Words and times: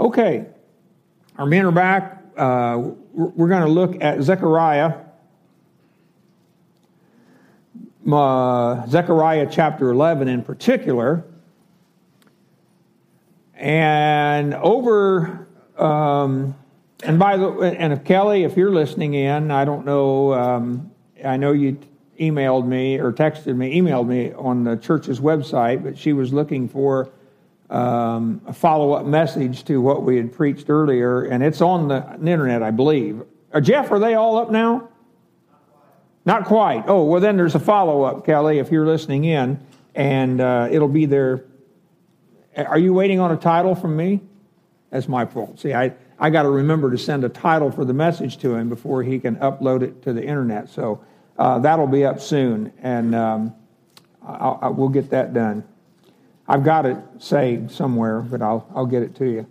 Okay, 0.00 0.46
our 1.36 1.44
men 1.44 1.66
are 1.66 1.72
back. 1.72 2.22
Uh, 2.36 2.92
we're 3.12 3.48
going 3.48 3.64
to 3.64 3.68
look 3.68 4.00
at 4.00 4.22
Zechariah. 4.22 4.94
Uh, 8.08 8.86
Zechariah 8.86 9.48
chapter 9.50 9.90
11 9.90 10.28
in 10.28 10.42
particular. 10.42 11.24
And 13.56 14.54
over, 14.54 15.48
um, 15.76 16.54
and 17.02 17.18
by 17.18 17.36
the 17.36 17.48
and 17.48 17.92
if 17.92 18.04
Kelly, 18.04 18.44
if 18.44 18.56
you're 18.56 18.70
listening 18.70 19.14
in, 19.14 19.50
I 19.50 19.64
don't 19.64 19.84
know, 19.84 20.32
um, 20.32 20.92
I 21.24 21.36
know 21.38 21.50
you 21.50 21.76
emailed 22.20 22.68
me 22.68 23.00
or 23.00 23.12
texted 23.12 23.56
me, 23.56 23.80
emailed 23.80 24.06
me 24.06 24.32
on 24.32 24.62
the 24.62 24.76
church's 24.76 25.18
website, 25.18 25.82
but 25.82 25.98
she 25.98 26.12
was 26.12 26.32
looking 26.32 26.68
for 26.68 27.10
um, 27.70 28.40
a 28.46 28.52
follow 28.52 28.92
up 28.92 29.04
message 29.04 29.64
to 29.64 29.80
what 29.80 30.02
we 30.02 30.16
had 30.16 30.32
preached 30.32 30.70
earlier, 30.70 31.22
and 31.22 31.42
it's 31.42 31.60
on 31.60 31.88
the, 31.88 32.18
internet, 32.20 32.62
I 32.62 32.70
believe. 32.70 33.22
Uh, 33.52 33.60
Jeff, 33.60 33.90
are 33.92 33.98
they 33.98 34.14
all 34.14 34.38
up 34.38 34.50
now? 34.50 34.88
Not 36.24 36.44
quite. 36.44 36.84
Oh, 36.86 37.04
well, 37.04 37.20
then 37.20 37.36
there's 37.36 37.54
a 37.54 37.60
follow 37.60 38.02
up, 38.02 38.24
Kelly, 38.24 38.58
if 38.58 38.70
you're 38.70 38.86
listening 38.86 39.24
in, 39.24 39.60
and 39.94 40.40
uh, 40.40 40.68
it'll 40.70 40.88
be 40.88 41.06
there. 41.06 41.44
Are 42.56 42.78
you 42.78 42.92
waiting 42.92 43.20
on 43.20 43.30
a 43.32 43.36
title 43.36 43.74
from 43.74 43.96
me? 43.96 44.20
That's 44.90 45.08
my 45.08 45.26
fault. 45.26 45.60
See, 45.60 45.74
I, 45.74 45.94
I 46.18 46.30
got 46.30 46.42
to 46.42 46.50
remember 46.50 46.90
to 46.90 46.98
send 46.98 47.24
a 47.24 47.28
title 47.28 47.70
for 47.70 47.84
the 47.84 47.92
message 47.92 48.38
to 48.38 48.54
him 48.54 48.68
before 48.68 49.02
he 49.02 49.18
can 49.18 49.36
upload 49.36 49.82
it 49.82 50.02
to 50.02 50.12
the 50.12 50.22
internet. 50.22 50.70
So 50.70 51.04
uh, 51.38 51.58
that'll 51.60 51.86
be 51.86 52.04
up 52.04 52.20
soon, 52.20 52.72
and 52.82 53.14
um, 53.14 53.54
I'll, 54.26 54.58
I, 54.60 54.68
we'll 54.68 54.88
get 54.88 55.10
that 55.10 55.34
done. 55.34 55.64
I've 56.48 56.64
got 56.64 56.86
it 56.86 56.96
saved 57.18 57.70
somewhere, 57.70 58.20
but 58.20 58.40
I'll, 58.40 58.66
I'll 58.74 58.86
get 58.86 59.02
it 59.02 59.14
to 59.16 59.26
you. 59.26 59.46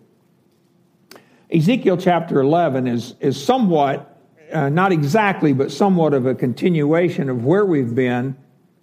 Ezekiel 1.54 1.96
chapter 1.96 2.42
11 2.42 2.88
is, 2.88 3.14
is 3.20 3.42
somewhat, 3.42 4.20
uh, 4.52 4.70
not 4.70 4.92
exactly, 4.92 5.53
but 5.53 5.72
somewhat 5.72 6.16
of 6.16 6.25
a 6.25 6.34
continuation 6.34 7.30
of 7.30 7.45
where 7.45 7.66
we've 7.66 7.94
been 7.94 8.36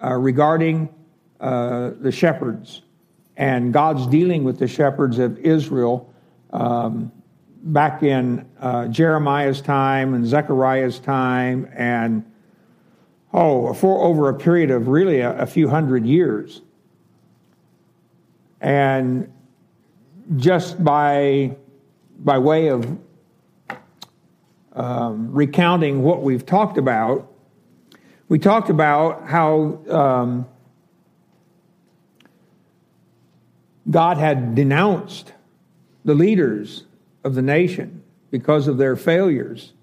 uh, 0.02 0.14
regarding 0.14 0.88
uh, 1.40 1.90
the 2.00 2.12
shepherds 2.12 2.82
and 3.36 3.72
God's 3.72 4.06
dealing 4.06 4.44
with 4.44 4.60
the 4.60 4.68
shepherds 4.68 5.18
of 5.18 5.36
Israel 5.38 6.14
um, 6.52 7.10
back 7.64 8.04
in 8.04 8.48
uh, 8.60 8.86
Jeremiah's 8.86 9.60
time 9.60 10.14
and 10.14 10.24
Zechariah's 10.24 11.00
time 11.00 11.68
and, 11.74 12.24
oh, 13.32 13.74
for 13.74 14.04
over 14.04 14.28
a 14.28 14.34
period 14.34 14.70
of 14.70 14.86
really 14.86 15.20
a, 15.20 15.36
a 15.38 15.46
few 15.46 15.68
hundred 15.68 16.06
years. 16.06 16.62
And 18.64 19.30
just 20.36 20.82
by, 20.82 21.54
by 22.18 22.38
way 22.38 22.68
of 22.68 22.98
um, 24.72 25.32
recounting 25.32 26.02
what 26.02 26.22
we've 26.22 26.46
talked 26.46 26.78
about, 26.78 27.30
we 28.30 28.38
talked 28.38 28.70
about 28.70 29.28
how 29.28 29.80
um, 29.90 30.46
God 33.90 34.16
had 34.16 34.54
denounced 34.54 35.34
the 36.06 36.14
leaders 36.14 36.84
of 37.22 37.34
the 37.34 37.42
nation 37.42 38.02
because 38.30 38.66
of 38.66 38.78
their 38.78 38.96
failures 38.96 39.74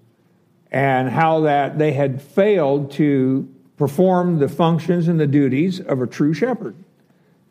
and 0.72 1.08
how 1.08 1.42
that 1.42 1.78
they 1.78 1.92
had 1.92 2.20
failed 2.20 2.90
to 2.92 3.48
perform 3.76 4.40
the 4.40 4.48
functions 4.48 5.06
and 5.06 5.20
the 5.20 5.28
duties 5.28 5.78
of 5.78 6.02
a 6.02 6.06
true 6.08 6.34
shepherd 6.34 6.74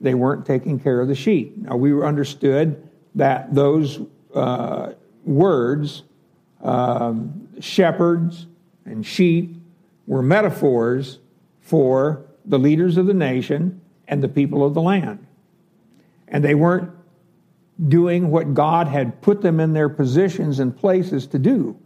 they 0.01 0.13
weren't 0.15 0.45
taking 0.45 0.79
care 0.79 0.99
of 0.99 1.07
the 1.07 1.15
sheep. 1.15 1.55
Now, 1.57 1.75
we 1.75 1.93
understood 2.03 2.89
that 3.15 3.53
those 3.53 3.99
uh, 4.33 4.93
words, 5.23 6.03
um, 6.61 7.47
shepherds 7.59 8.47
and 8.85 9.05
sheep, 9.05 9.55
were 10.07 10.23
metaphors 10.23 11.19
for 11.61 12.25
the 12.45 12.57
leaders 12.57 12.97
of 12.97 13.05
the 13.05 13.13
nation 13.13 13.79
and 14.07 14.23
the 14.23 14.27
people 14.27 14.65
of 14.65 14.73
the 14.73 14.81
land. 14.81 15.25
And 16.27 16.43
they 16.43 16.55
weren't 16.55 16.91
doing 17.87 18.31
what 18.31 18.53
God 18.53 18.87
had 18.87 19.21
put 19.21 19.41
them 19.41 19.59
in 19.59 19.73
their 19.73 19.89
positions 19.89 20.59
and 20.59 20.75
places 20.75 21.27
to 21.27 21.39
do. 21.39 21.77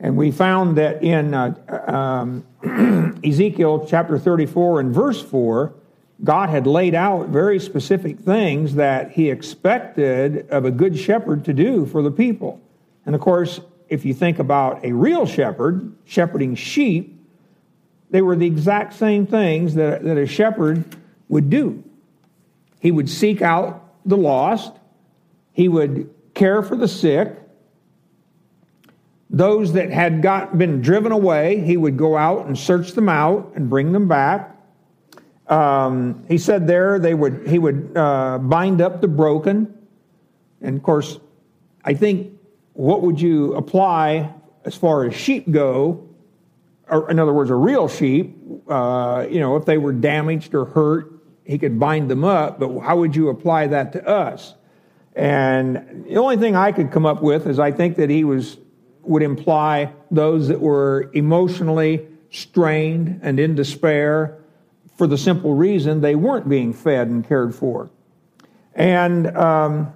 And 0.00 0.16
we 0.16 0.30
found 0.30 0.76
that 0.78 1.02
in 1.02 1.34
uh, 1.34 1.54
um, 1.88 3.20
Ezekiel 3.24 3.86
chapter 3.88 4.18
34 4.18 4.80
and 4.80 4.94
verse 4.94 5.20
4, 5.20 5.74
God 6.22 6.50
had 6.50 6.66
laid 6.66 6.94
out 6.94 7.28
very 7.28 7.60
specific 7.60 8.18
things 8.18 8.74
that 8.74 9.12
he 9.12 9.30
expected 9.30 10.48
of 10.50 10.64
a 10.64 10.70
good 10.70 10.98
shepherd 10.98 11.44
to 11.44 11.52
do 11.52 11.86
for 11.86 12.02
the 12.02 12.10
people. 12.10 12.60
And 13.06 13.14
of 13.14 13.20
course, 13.20 13.60
if 13.88 14.04
you 14.04 14.14
think 14.14 14.38
about 14.38 14.84
a 14.84 14.92
real 14.92 15.26
shepherd 15.26 15.94
shepherding 16.04 16.56
sheep, 16.56 17.14
they 18.10 18.22
were 18.22 18.36
the 18.36 18.46
exact 18.46 18.94
same 18.94 19.26
things 19.26 19.74
that, 19.74 20.02
that 20.02 20.16
a 20.16 20.26
shepherd 20.26 20.84
would 21.28 21.50
do. 21.50 21.84
He 22.80 22.90
would 22.90 23.08
seek 23.08 23.42
out 23.42 23.84
the 24.04 24.16
lost, 24.16 24.72
he 25.52 25.68
would 25.68 26.12
care 26.34 26.62
for 26.62 26.76
the 26.76 26.88
sick. 26.88 27.36
Those 29.30 29.74
that 29.74 29.90
had 29.90 30.22
got, 30.22 30.56
been 30.56 30.80
driven 30.80 31.12
away, 31.12 31.60
he 31.60 31.76
would 31.76 31.98
go 31.98 32.16
out 32.16 32.46
and 32.46 32.58
search 32.58 32.92
them 32.92 33.08
out 33.08 33.52
and 33.54 33.68
bring 33.68 33.92
them 33.92 34.08
back. 34.08 34.57
Um, 35.48 36.24
he 36.28 36.36
said 36.36 36.66
there 36.66 36.98
they 36.98 37.14
would 37.14 37.48
he 37.48 37.58
would 37.58 37.92
uh, 37.96 38.38
bind 38.38 38.80
up 38.80 39.00
the 39.00 39.08
broken, 39.08 39.74
and 40.60 40.76
of 40.76 40.82
course, 40.82 41.18
I 41.84 41.94
think 41.94 42.38
what 42.74 43.02
would 43.02 43.20
you 43.20 43.54
apply 43.54 44.34
as 44.64 44.74
far 44.74 45.04
as 45.04 45.14
sheep 45.14 45.50
go? 45.50 46.06
Or 46.90 47.10
in 47.10 47.18
other 47.18 47.32
words, 47.32 47.50
a 47.50 47.54
real 47.54 47.88
sheep. 47.88 48.36
Uh, 48.68 49.26
you 49.30 49.40
know, 49.40 49.56
if 49.56 49.64
they 49.64 49.78
were 49.78 49.92
damaged 49.92 50.54
or 50.54 50.66
hurt, 50.66 51.12
he 51.44 51.58
could 51.58 51.78
bind 51.78 52.10
them 52.10 52.24
up. 52.24 52.60
But 52.60 52.78
how 52.80 52.98
would 52.98 53.16
you 53.16 53.30
apply 53.30 53.68
that 53.68 53.92
to 53.94 54.06
us? 54.06 54.54
And 55.14 56.04
the 56.06 56.16
only 56.18 56.36
thing 56.36 56.56
I 56.56 56.72
could 56.72 56.92
come 56.92 57.06
up 57.06 57.22
with 57.22 57.46
is 57.46 57.58
I 57.58 57.72
think 57.72 57.96
that 57.96 58.10
he 58.10 58.22
was 58.24 58.58
would 59.02 59.22
imply 59.22 59.92
those 60.10 60.48
that 60.48 60.60
were 60.60 61.10
emotionally 61.14 62.06
strained 62.30 63.20
and 63.22 63.40
in 63.40 63.54
despair 63.54 64.37
for 64.98 65.06
the 65.06 65.16
simple 65.16 65.54
reason 65.54 66.00
they 66.00 66.16
weren't 66.16 66.48
being 66.48 66.72
fed 66.72 67.06
and 67.06 67.26
cared 67.26 67.54
for. 67.54 67.88
And, 68.74 69.34
um, 69.36 69.92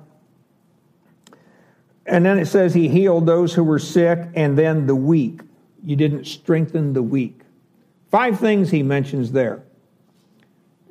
and 2.06 2.24
then 2.24 2.38
it 2.38 2.46
says 2.46 2.72
he 2.72 2.88
healed 2.88 3.26
those 3.26 3.52
who 3.52 3.64
were 3.64 3.80
sick 3.80 4.28
and 4.34 4.56
then 4.56 4.86
the 4.86 4.94
weak. 4.94 5.40
You 5.84 5.96
didn't 5.96 6.26
strengthen 6.26 6.92
the 6.92 7.02
weak. 7.02 7.40
Five 8.12 8.38
things 8.38 8.70
he 8.70 8.84
mentions 8.84 9.32
there. 9.32 9.64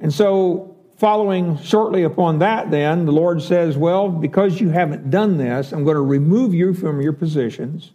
And 0.02 0.14
so, 0.14 0.76
following 0.98 1.58
shortly 1.60 2.04
upon 2.04 2.40
that, 2.40 2.72
then, 2.72 3.06
the 3.06 3.12
Lord 3.12 3.42
says, 3.42 3.78
Well, 3.78 4.10
because 4.10 4.60
you 4.60 4.70
haven't 4.70 5.10
done 5.10 5.38
this, 5.38 5.72
I'm 5.72 5.84
going 5.84 5.96
to 5.96 6.02
remove 6.02 6.54
you 6.54 6.74
from 6.74 7.00
your 7.00 7.14
positions, 7.14 7.92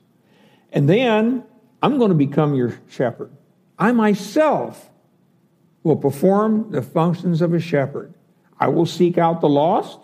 and 0.73 0.89
then 0.89 1.43
I'm 1.83 1.99
going 1.99 2.11
to 2.11 2.17
become 2.17 2.55
your 2.55 2.79
shepherd. 2.89 3.33
I 3.79 3.91
myself 3.91 4.91
will 5.87 5.95
perform 5.95 6.69
the 6.73 6.83
functions 6.83 7.41
of 7.41 7.55
a 7.55 7.61
shepherd. 7.61 8.13
I 8.59 8.67
will 8.67 8.87
seek 8.87 9.19
out 9.19 9.41
the 9.41 9.49
lost, 9.49 10.01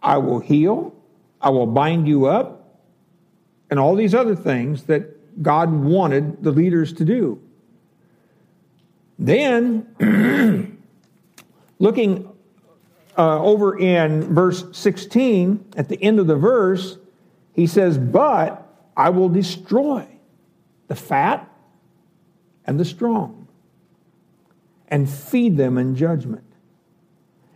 I 0.00 0.16
will 0.18 0.38
heal, 0.38 0.94
I 1.40 1.50
will 1.50 1.66
bind 1.66 2.06
you 2.06 2.26
up, 2.26 2.78
and 3.68 3.80
all 3.80 3.96
these 3.96 4.14
other 4.14 4.36
things 4.36 4.84
that 4.84 5.42
God 5.42 5.72
wanted 5.72 6.44
the 6.44 6.52
leaders 6.52 6.92
to 6.94 7.04
do. 7.04 7.42
Then, 9.18 10.78
looking 11.80 12.28
uh, 13.18 13.42
over 13.42 13.76
in 13.76 14.32
verse 14.32 14.64
16, 14.70 15.72
at 15.76 15.88
the 15.88 16.00
end 16.00 16.20
of 16.20 16.28
the 16.28 16.36
verse, 16.36 16.96
he 17.54 17.66
says, 17.66 17.98
But 17.98 18.64
I 18.96 19.10
will 19.10 19.28
destroy 19.28 20.06
the 20.86 20.94
fat 20.94 21.50
and 22.64 22.78
the 22.78 22.84
strong 22.84 23.37
and 24.88 25.08
feed 25.08 25.56
them 25.56 25.78
in 25.78 25.94
judgment. 25.94 26.44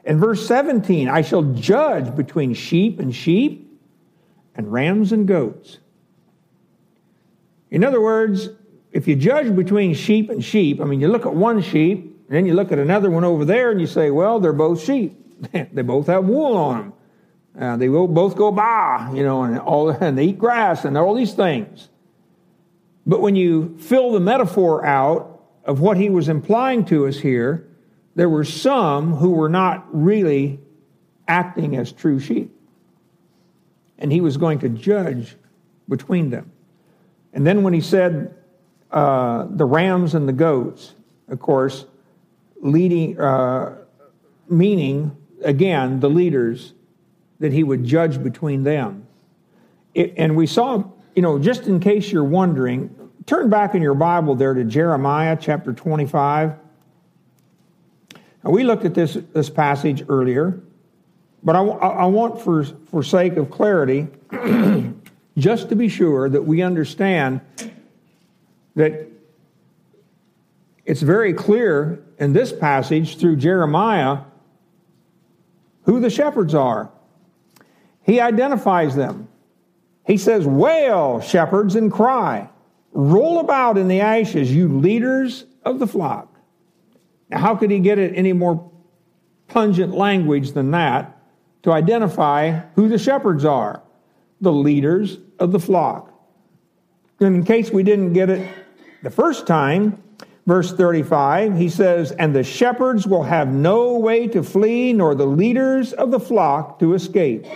In 0.04 0.18
verse 0.18 0.46
17, 0.46 1.08
I 1.08 1.22
shall 1.22 1.42
judge 1.42 2.14
between 2.14 2.54
sheep 2.54 2.98
and 2.98 3.14
sheep 3.14 3.80
and 4.54 4.72
rams 4.72 5.12
and 5.12 5.26
goats. 5.26 5.78
In 7.70 7.84
other 7.84 8.00
words, 8.00 8.50
if 8.90 9.08
you 9.08 9.16
judge 9.16 9.54
between 9.56 9.94
sheep 9.94 10.28
and 10.28 10.44
sheep, 10.44 10.80
I 10.80 10.84
mean, 10.84 11.00
you 11.00 11.08
look 11.08 11.24
at 11.24 11.34
one 11.34 11.62
sheep, 11.62 12.00
and 12.28 12.36
then 12.36 12.46
you 12.46 12.54
look 12.54 12.72
at 12.72 12.78
another 12.78 13.10
one 13.10 13.24
over 13.24 13.44
there, 13.44 13.70
and 13.70 13.80
you 13.80 13.86
say, 13.86 14.10
well, 14.10 14.40
they're 14.40 14.52
both 14.52 14.82
sheep. 14.82 15.18
they 15.52 15.82
both 15.82 16.08
have 16.08 16.24
wool 16.24 16.56
on 16.56 16.78
them. 16.78 16.92
Uh, 17.58 17.76
they 17.76 17.88
will 17.88 18.08
both 18.08 18.36
go 18.36 18.50
bah, 18.50 19.12
you 19.12 19.22
know, 19.22 19.42
and 19.42 19.58
all 19.58 19.90
and 20.00 20.16
they 20.16 20.26
eat 20.26 20.38
grass 20.38 20.84
and 20.84 20.96
all 20.96 21.14
these 21.14 21.34
things. 21.34 21.88
But 23.06 23.20
when 23.20 23.36
you 23.36 23.76
fill 23.78 24.12
the 24.12 24.20
metaphor 24.20 24.84
out 24.84 25.31
of 25.64 25.80
what 25.80 25.96
he 25.96 26.10
was 26.10 26.28
implying 26.28 26.84
to 26.86 27.06
us 27.06 27.18
here, 27.18 27.68
there 28.14 28.28
were 28.28 28.44
some 28.44 29.14
who 29.14 29.30
were 29.30 29.48
not 29.48 29.86
really 29.92 30.60
acting 31.28 31.76
as 31.76 31.92
true 31.92 32.18
sheep. 32.18 32.50
and 34.02 34.10
he 34.10 34.20
was 34.20 34.36
going 34.36 34.58
to 34.58 34.68
judge 34.68 35.36
between 35.88 36.28
them. 36.30 36.50
And 37.32 37.46
then 37.46 37.62
when 37.62 37.72
he 37.72 37.80
said 37.80 38.34
uh, 38.90 39.46
the 39.48 39.64
rams 39.64 40.14
and 40.14 40.28
the 40.28 40.32
goats, 40.32 40.94
of 41.28 41.38
course, 41.38 41.86
leading, 42.60 43.18
uh, 43.18 43.76
meaning, 44.48 45.16
again, 45.44 46.00
the 46.00 46.10
leaders, 46.10 46.74
that 47.38 47.52
he 47.52 47.62
would 47.62 47.84
judge 47.84 48.22
between 48.22 48.64
them. 48.64 49.06
It, 49.94 50.14
and 50.16 50.36
we 50.36 50.48
saw, 50.48 50.82
you 51.14 51.22
know, 51.22 51.38
just 51.38 51.68
in 51.68 51.78
case 51.78 52.10
you're 52.10 52.24
wondering, 52.24 53.01
turn 53.26 53.50
back 53.50 53.74
in 53.74 53.82
your 53.82 53.94
Bible 53.94 54.34
there 54.34 54.54
to 54.54 54.64
Jeremiah 54.64 55.36
chapter 55.40 55.72
25. 55.72 56.54
Now, 58.44 58.50
we 58.50 58.64
looked 58.64 58.84
at 58.84 58.94
this, 58.94 59.16
this 59.32 59.48
passage 59.50 60.04
earlier, 60.08 60.60
but 61.42 61.56
I, 61.56 61.60
I 61.60 62.06
want, 62.06 62.40
for, 62.40 62.64
for 62.64 63.02
sake 63.02 63.36
of 63.36 63.50
clarity, 63.50 64.08
just 65.36 65.68
to 65.68 65.76
be 65.76 65.88
sure 65.88 66.28
that 66.28 66.42
we 66.42 66.62
understand 66.62 67.40
that 68.74 69.08
it's 70.84 71.02
very 71.02 71.32
clear 71.32 72.02
in 72.18 72.32
this 72.32 72.52
passage 72.52 73.18
through 73.18 73.36
Jeremiah 73.36 74.18
who 75.84 76.00
the 76.00 76.10
shepherds 76.10 76.54
are. 76.54 76.90
He 78.02 78.20
identifies 78.20 78.96
them. 78.96 79.28
He 80.06 80.16
says, 80.16 80.46
Wail, 80.46 81.20
shepherds, 81.20 81.76
and 81.76 81.92
cry. 81.92 82.48
Roll 82.92 83.40
about 83.40 83.78
in 83.78 83.88
the 83.88 84.00
ashes, 84.00 84.54
you 84.54 84.68
leaders 84.68 85.46
of 85.64 85.78
the 85.78 85.86
flock. 85.86 86.28
Now, 87.30 87.38
how 87.38 87.56
could 87.56 87.70
he 87.70 87.78
get 87.78 87.98
it 87.98 88.12
any 88.14 88.32
more 88.32 88.70
pungent 89.48 89.94
language 89.94 90.52
than 90.52 90.70
that 90.72 91.18
to 91.62 91.72
identify 91.72 92.60
who 92.74 92.88
the 92.88 92.98
shepherds 92.98 93.44
are? 93.44 93.82
The 94.40 94.52
leaders 94.52 95.18
of 95.38 95.52
the 95.52 95.58
flock. 95.58 96.12
And 97.20 97.36
in 97.36 97.44
case 97.44 97.70
we 97.70 97.82
didn't 97.82 98.12
get 98.12 98.28
it 98.28 98.46
the 99.02 99.10
first 99.10 99.46
time, 99.46 100.02
verse 100.46 100.72
35, 100.72 101.56
he 101.56 101.68
says, 101.68 102.12
And 102.12 102.34
the 102.34 102.44
shepherds 102.44 103.06
will 103.06 103.22
have 103.22 103.48
no 103.48 103.98
way 103.98 104.26
to 104.28 104.42
flee, 104.42 104.92
nor 104.92 105.14
the 105.14 105.26
leaders 105.26 105.92
of 105.92 106.10
the 106.10 106.20
flock 106.20 106.78
to 106.80 106.94
escape. 106.94 107.46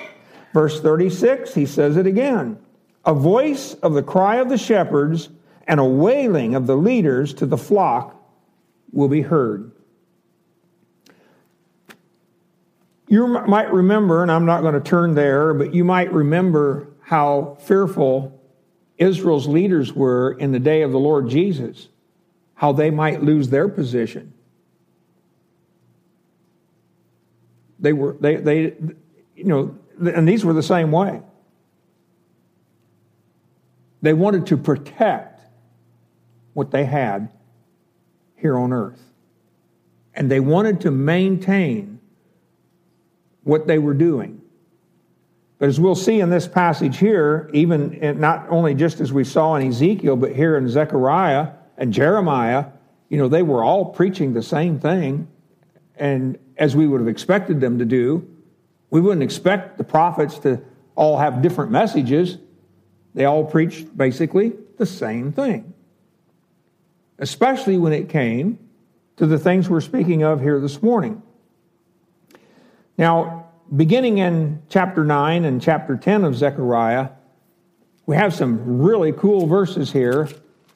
Verse 0.54 0.80
36, 0.80 1.52
he 1.54 1.66
says 1.66 1.96
it 1.96 2.06
again 2.06 2.58
a 3.06 3.14
voice 3.14 3.74
of 3.74 3.94
the 3.94 4.02
cry 4.02 4.36
of 4.36 4.48
the 4.48 4.58
shepherds 4.58 5.28
and 5.68 5.80
a 5.80 5.84
wailing 5.84 6.54
of 6.54 6.66
the 6.66 6.76
leaders 6.76 7.32
to 7.34 7.46
the 7.46 7.56
flock 7.56 8.20
will 8.92 9.08
be 9.08 9.22
heard. 9.22 9.70
You 13.08 13.28
might 13.28 13.72
remember, 13.72 14.22
and 14.22 14.32
I'm 14.32 14.44
not 14.44 14.62
going 14.62 14.74
to 14.74 14.80
turn 14.80 15.14
there, 15.14 15.54
but 15.54 15.72
you 15.72 15.84
might 15.84 16.12
remember 16.12 16.88
how 17.00 17.56
fearful 17.60 18.40
Israel's 18.98 19.46
leaders 19.46 19.92
were 19.92 20.32
in 20.32 20.50
the 20.50 20.58
day 20.58 20.82
of 20.82 20.90
the 20.90 20.98
Lord 20.98 21.28
Jesus, 21.28 21.88
how 22.54 22.72
they 22.72 22.90
might 22.90 23.22
lose 23.22 23.48
their 23.48 23.68
position. 23.68 24.32
They 27.78 27.92
were, 27.92 28.16
they, 28.18 28.36
they, 28.36 28.74
you 29.36 29.44
know, 29.44 29.78
and 30.00 30.26
these 30.26 30.44
were 30.44 30.54
the 30.54 30.62
same 30.62 30.90
way. 30.90 31.22
They 34.02 34.12
wanted 34.12 34.46
to 34.46 34.56
protect 34.56 35.40
what 36.54 36.70
they 36.70 36.84
had 36.84 37.28
here 38.37 38.56
on 38.56 38.72
earth. 38.72 39.02
And 40.14 40.31
they 40.31 40.40
wanted 40.40 40.81
to 40.82 40.90
maintain 40.90 42.00
what 43.43 43.66
they 43.66 43.78
were 43.78 43.94
doing. 43.94 44.40
But 45.58 45.69
as 45.69 45.81
we'll 45.81 45.94
see 45.94 46.20
in 46.20 46.31
this 46.31 46.46
passage 46.46 46.98
here, 46.98 47.50
even 47.52 48.19
not 48.20 48.46
only 48.50 48.75
just 48.75 49.00
as 49.00 49.12
we 49.12 49.25
saw 49.25 49.54
in 49.56 49.69
Ezekiel, 49.69 50.16
but 50.16 50.34
here 50.34 50.56
in 50.56 50.69
Zechariah 50.69 51.50
and 51.78 51.92
Jeremiah, 51.92 52.66
you 53.08 53.19
know, 53.19 53.28
they 53.28 53.42
were 53.42 53.62
all 53.62 53.87
preaching 53.87 54.34
the 54.34 54.42
same 54.42 54.78
thing, 54.78 55.28
and 55.96 56.38
as 56.58 56.75
we 56.75 56.87
would 56.87 57.00
have 57.00 57.08
expected 57.08 57.60
them 57.60 57.78
to 57.78 57.84
do. 57.84 58.28
We 58.90 59.00
wouldn't 59.00 59.22
expect 59.22 59.78
the 59.78 59.84
prophets 59.84 60.38
to 60.40 60.60
all 60.94 61.19
have 61.19 61.42
different 61.42 61.70
messages. 61.70 62.38
They 63.16 63.24
all 63.24 63.44
preached 63.44 63.96
basically 63.96 64.52
the 64.76 64.84
same 64.84 65.32
thing, 65.32 65.72
especially 67.18 67.78
when 67.78 67.94
it 67.94 68.10
came 68.10 68.58
to 69.16 69.26
the 69.26 69.38
things 69.38 69.70
we're 69.70 69.80
speaking 69.80 70.22
of 70.22 70.42
here 70.42 70.60
this 70.60 70.82
morning. 70.82 71.22
Now, 72.98 73.46
beginning 73.74 74.18
in 74.18 74.62
chapter 74.68 75.02
9 75.02 75.46
and 75.46 75.62
chapter 75.62 75.96
10 75.96 76.24
of 76.24 76.36
Zechariah, 76.36 77.08
we 78.04 78.16
have 78.16 78.34
some 78.34 78.82
really 78.82 79.12
cool 79.12 79.46
verses 79.46 79.90
here 79.90 80.28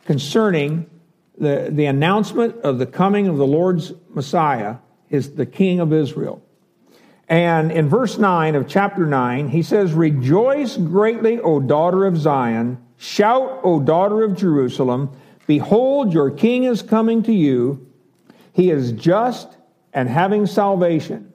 concerning 0.06 0.88
the, 1.36 1.68
the 1.70 1.84
announcement 1.84 2.56
of 2.62 2.78
the 2.78 2.86
coming 2.86 3.28
of 3.28 3.36
the 3.36 3.46
Lord's 3.46 3.92
Messiah, 4.14 4.76
is 5.10 5.34
the 5.34 5.44
King 5.44 5.78
of 5.78 5.92
Israel. 5.92 6.42
And 7.30 7.70
in 7.70 7.88
verse 7.88 8.18
9 8.18 8.56
of 8.56 8.66
chapter 8.66 9.06
9, 9.06 9.48
he 9.48 9.62
says, 9.62 9.92
Rejoice 9.92 10.76
greatly, 10.76 11.38
O 11.38 11.60
daughter 11.60 12.04
of 12.04 12.16
Zion. 12.16 12.84
Shout, 12.96 13.60
O 13.62 13.78
daughter 13.78 14.24
of 14.24 14.36
Jerusalem. 14.36 15.16
Behold, 15.46 16.12
your 16.12 16.32
king 16.32 16.64
is 16.64 16.82
coming 16.82 17.22
to 17.22 17.32
you. 17.32 17.86
He 18.52 18.70
is 18.70 18.90
just 18.92 19.56
and 19.92 20.08
having 20.08 20.44
salvation, 20.44 21.32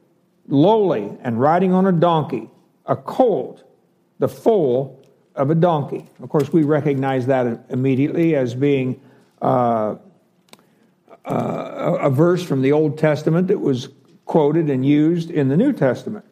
lowly 0.49 1.17
and 1.21 1.39
riding 1.39 1.71
on 1.71 1.87
a 1.87 1.93
donkey, 1.93 2.49
a 2.85 2.97
colt, 2.97 3.63
the 4.19 4.27
foal 4.27 5.01
of 5.33 5.49
a 5.49 5.55
donkey. 5.55 6.05
Of 6.21 6.27
course, 6.27 6.51
we 6.51 6.63
recognize 6.63 7.25
that 7.27 7.67
immediately 7.69 8.35
as 8.35 8.53
being 8.53 8.99
uh, 9.41 9.95
uh, 11.23 11.97
a 12.01 12.09
verse 12.09 12.43
from 12.43 12.61
the 12.61 12.73
Old 12.73 12.97
Testament 12.97 13.47
that 13.47 13.59
was 13.59 13.89
quoted 14.25 14.69
and 14.69 14.85
used 14.85 15.29
in 15.31 15.47
the 15.47 15.57
New 15.57 15.71
Testament. 15.71 16.25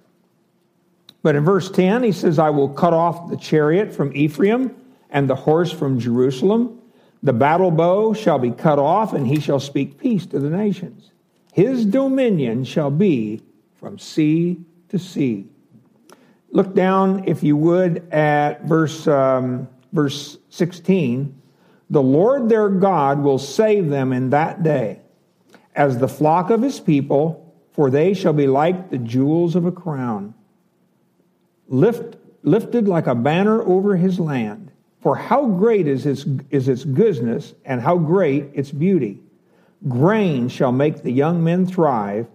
But 1.21 1.35
in 1.35 1.45
verse 1.45 1.71
10, 1.71 2.03
he 2.03 2.11
says, 2.11 2.37
I 2.37 2.49
will 2.49 2.69
cut 2.69 2.93
off 2.93 3.29
the 3.29 3.37
chariot 3.37 3.93
from 3.93 4.15
Ephraim 4.15 4.75
and 5.09 5.29
the 5.29 5.35
horse 5.35 5.71
from 5.71 5.99
Jerusalem. 5.99 6.81
The 7.21 7.33
battle 7.33 7.71
bow 7.71 8.13
shall 8.13 8.39
be 8.39 8.51
cut 8.51 8.79
off, 8.79 9.13
and 9.13 9.25
he 9.25 9.39
shall 9.39 9.59
speak 9.59 9.97
peace 9.97 10.25
to 10.27 10.39
the 10.39 10.49
nations. 10.49 11.11
His 11.53 11.85
dominion 11.85 12.65
shall 12.65 12.91
be 12.91 13.41
from 13.75 13.97
sea 13.97 14.59
to 14.89 14.99
sea. 14.99 15.47
Look 16.51 16.75
down, 16.75 17.27
if 17.27 17.41
you 17.41 17.55
would, 17.55 18.11
at 18.11 18.65
verse, 18.65 19.07
um, 19.07 19.69
verse 19.93 20.37
16. 20.49 21.41
The 21.89 22.01
Lord 22.01 22.49
their 22.49 22.69
God 22.69 23.23
will 23.23 23.39
save 23.39 23.89
them 23.89 24.11
in 24.11 24.31
that 24.31 24.61
day 24.61 24.99
as 25.75 25.97
the 25.97 26.07
flock 26.07 26.49
of 26.49 26.61
his 26.61 26.79
people 26.79 27.42
for 27.73 27.89
they 27.89 28.13
shall 28.13 28.33
be 28.33 28.47
like 28.47 28.89
the 28.89 28.97
jewels 28.97 29.55
of 29.55 29.65
a 29.65 29.71
crown, 29.71 30.33
lift, 31.67 32.15
lifted 32.43 32.87
like 32.87 33.07
a 33.07 33.15
banner 33.15 33.61
over 33.61 33.95
his 33.95 34.19
land. 34.19 34.71
For 35.01 35.17
how 35.17 35.47
great 35.47 35.87
is 35.87 36.05
its, 36.05 36.25
is 36.49 36.69
its 36.69 36.85
goodness, 36.85 37.53
and 37.65 37.81
how 37.81 37.97
great 37.97 38.51
its 38.53 38.71
beauty! 38.71 39.19
Grain 39.87 40.47
shall 40.47 40.71
make 40.71 41.03
the 41.03 41.11
young 41.11 41.43
men 41.43 41.65
thrive, 41.65 42.27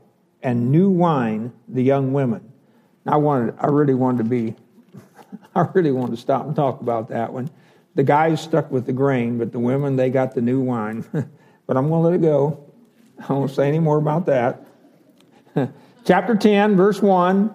and 0.42 0.71
new 0.71 0.90
wine 0.90 1.52
the 1.66 1.83
young 1.83 2.12
women. 2.12 2.52
I 3.07 3.16
wanted, 3.16 3.54
I 3.59 3.68
really 3.68 3.95
wanted 3.95 4.18
to 4.18 4.25
be, 4.25 4.54
I 5.54 5.66
really 5.73 5.92
wanted 5.92 6.16
to 6.16 6.21
stop 6.21 6.47
and 6.47 6.54
talk 6.54 6.83
about 6.83 7.09
that 7.09 7.33
one. 7.33 7.49
The 7.95 8.02
guys 8.02 8.40
stuck 8.40 8.71
with 8.71 8.87
the 8.87 8.92
grain, 8.92 9.38
but 9.38 9.50
the 9.50 9.59
women 9.59 9.97
they 9.97 10.11
got 10.11 10.35
the 10.35 10.42
new 10.42 10.61
wine. 10.61 11.04
but 11.66 11.76
I'm 11.76 11.88
going 11.88 12.02
to 12.02 12.09
let 12.09 12.14
it 12.14 12.23
go. 12.23 12.64
I 13.28 13.33
won't 13.33 13.50
say 13.50 13.66
any 13.66 13.78
more 13.78 13.99
about 13.99 14.26
that. 14.26 14.67
Chapter 16.05 16.37
10, 16.37 16.76
verse 16.76 17.00
1. 17.02 17.55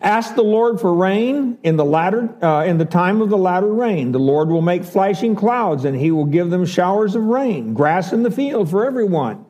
Ask 0.00 0.34
the 0.34 0.42
Lord 0.42 0.80
for 0.80 0.94
rain 0.94 1.58
in 1.62 1.76
the 1.76 1.84
latter 1.84 2.34
uh, 2.42 2.64
in 2.64 2.78
the 2.78 2.84
time 2.84 3.20
of 3.20 3.28
the 3.28 3.36
latter 3.36 3.72
rain. 3.72 4.12
The 4.12 4.18
Lord 4.18 4.48
will 4.48 4.62
make 4.62 4.84
flashing 4.84 5.36
clouds, 5.36 5.84
and 5.84 5.96
He 5.96 6.10
will 6.10 6.24
give 6.24 6.50
them 6.50 6.64
showers 6.64 7.14
of 7.14 7.24
rain, 7.24 7.74
grass 7.74 8.12
in 8.12 8.22
the 8.22 8.30
field 8.30 8.70
for 8.70 8.86
everyone. 8.86 9.44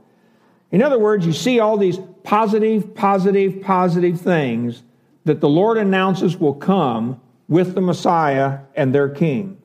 In 0.72 0.82
other 0.82 0.98
words, 0.98 1.24
you 1.24 1.32
see 1.32 1.60
all 1.60 1.76
these 1.76 1.98
positive, 2.24 2.94
positive, 2.94 3.62
positive 3.62 4.20
things 4.20 4.82
that 5.24 5.40
the 5.40 5.48
Lord 5.48 5.78
announces 5.78 6.36
will 6.36 6.54
come 6.54 7.20
with 7.48 7.74
the 7.74 7.80
Messiah 7.80 8.60
and 8.74 8.94
their 8.94 9.08
King. 9.08 9.60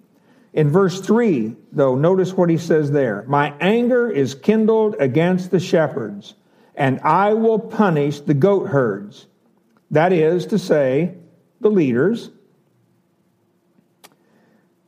In 0.54 0.70
verse 0.70 1.02
3, 1.02 1.56
though, 1.72 1.96
notice 1.96 2.34
what 2.34 2.50
he 2.50 2.58
says 2.58 2.92
there 2.92 3.24
My 3.28 3.54
anger 3.60 4.10
is 4.10 4.36
kindled 4.36 4.96
against 5.00 5.52
the 5.52 5.60
shepherds 5.60 6.36
and 6.80 7.02
I 7.02 7.34
will 7.34 7.60
punish 7.60 8.22
the 8.22 8.34
goat 8.34 8.70
herds. 8.70 9.28
That 9.92 10.14
is 10.14 10.46
to 10.48 10.58
say, 10.58 11.14
the 11.60 11.70
leaders. 11.70 12.32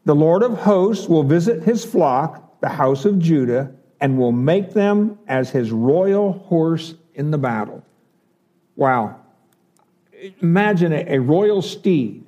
The 0.05 0.15
Lord 0.15 0.41
of 0.41 0.57
hosts 0.57 1.07
will 1.10 1.24
visit 1.24 1.63
his 1.63 1.83
flock, 1.83 2.62
the 2.62 2.69
house 2.69 3.03
of 3.03 3.19
Judah, 3.19 3.74
and 4.00 4.17
will 4.17 4.31
make 4.31 4.71
them 4.71 5.19
as 5.27 5.50
his 5.50 5.71
royal 5.71 6.31
horse 6.31 6.95
in 7.13 7.29
the 7.29 7.38
battle. 7.38 7.83
Wow. 8.77 9.19
Imagine 10.41 10.93
a, 10.93 11.19
royal 11.19 11.62
steed 11.62 12.25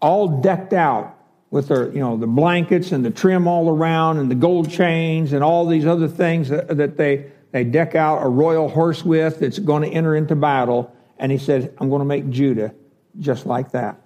all 0.00 0.40
decked 0.40 0.72
out 0.72 1.16
with 1.50 1.68
their, 1.68 1.90
you 1.92 2.00
know, 2.00 2.16
the 2.16 2.26
blankets 2.26 2.90
and 2.90 3.04
the 3.04 3.10
trim 3.10 3.46
all 3.46 3.68
around 3.68 4.18
and 4.18 4.28
the 4.30 4.34
gold 4.34 4.68
chains 4.68 5.32
and 5.32 5.44
all 5.44 5.66
these 5.66 5.86
other 5.86 6.08
things 6.08 6.48
that, 6.48 6.76
that 6.76 6.96
they, 6.96 7.30
they 7.54 7.62
deck 7.62 7.94
out 7.94 8.20
a 8.20 8.28
royal 8.28 8.68
horse 8.68 9.04
with 9.04 9.38
that's 9.38 9.60
going 9.60 9.88
to 9.88 9.88
enter 9.88 10.16
into 10.16 10.34
battle. 10.34 10.92
And 11.18 11.30
he 11.30 11.38
said, 11.38 11.72
I'm 11.78 11.88
going 11.88 12.00
to 12.00 12.04
make 12.04 12.28
Judah 12.28 12.74
just 13.20 13.46
like 13.46 13.70
that. 13.70 14.00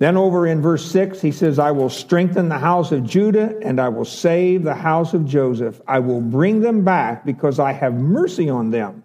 Then 0.00 0.16
over 0.16 0.48
in 0.48 0.60
verse 0.60 0.84
6, 0.90 1.20
he 1.20 1.30
says, 1.30 1.60
I 1.60 1.70
will 1.70 1.88
strengthen 1.88 2.48
the 2.48 2.58
house 2.58 2.90
of 2.90 3.04
Judah 3.04 3.56
and 3.62 3.80
I 3.80 3.88
will 3.88 4.04
save 4.04 4.64
the 4.64 4.74
house 4.74 5.14
of 5.14 5.26
Joseph. 5.26 5.80
I 5.86 6.00
will 6.00 6.20
bring 6.20 6.58
them 6.58 6.82
back 6.82 7.24
because 7.24 7.60
I 7.60 7.70
have 7.70 7.94
mercy 7.94 8.50
on 8.50 8.72
them. 8.72 9.04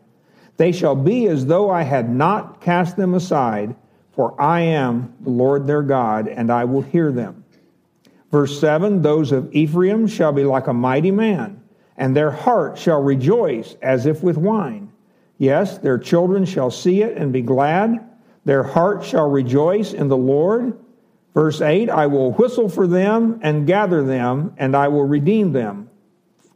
They 0.57 0.71
shall 0.71 0.95
be 0.95 1.27
as 1.27 1.45
though 1.45 1.69
I 1.69 1.83
had 1.83 2.09
not 2.09 2.61
cast 2.61 2.97
them 2.97 3.13
aside, 3.13 3.75
for 4.13 4.41
I 4.41 4.61
am 4.61 5.13
the 5.21 5.29
Lord 5.29 5.67
their 5.67 5.83
God, 5.83 6.27
and 6.27 6.51
I 6.51 6.65
will 6.65 6.81
hear 6.81 7.11
them. 7.11 7.45
Verse 8.31 8.59
7 8.59 9.03
Those 9.03 9.31
of 9.31 9.53
Ephraim 9.53 10.07
shall 10.07 10.31
be 10.31 10.45
like 10.45 10.65
a 10.65 10.73
mighty 10.73 11.11
man, 11.11 11.61
and 11.97 12.15
their 12.15 12.31
heart 12.31 12.77
shall 12.77 13.01
rejoice 13.01 13.75
as 13.81 14.05
if 14.05 14.21
with 14.21 14.37
wine. 14.37 14.91
Yes, 15.37 15.77
their 15.77 15.97
children 15.97 16.45
shall 16.45 16.71
see 16.71 17.01
it 17.01 17.17
and 17.17 17.33
be 17.33 17.41
glad. 17.41 18.09
Their 18.45 18.63
heart 18.63 19.03
shall 19.03 19.29
rejoice 19.29 19.93
in 19.93 20.07
the 20.07 20.17
Lord. 20.17 20.77
Verse 21.33 21.61
8 21.61 21.89
I 21.89 22.07
will 22.07 22.31
whistle 22.33 22.69
for 22.69 22.87
them 22.87 23.39
and 23.41 23.67
gather 23.67 24.03
them, 24.03 24.53
and 24.57 24.75
I 24.75 24.87
will 24.87 25.05
redeem 25.05 25.51
them, 25.51 25.89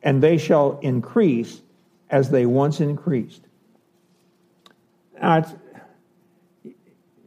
and 0.02 0.24
they 0.24 0.38
shall 0.38 0.80
increase 0.82 1.62
as 2.10 2.30
they 2.30 2.46
once 2.46 2.80
increased. 2.80 3.42
Now, 5.22 5.46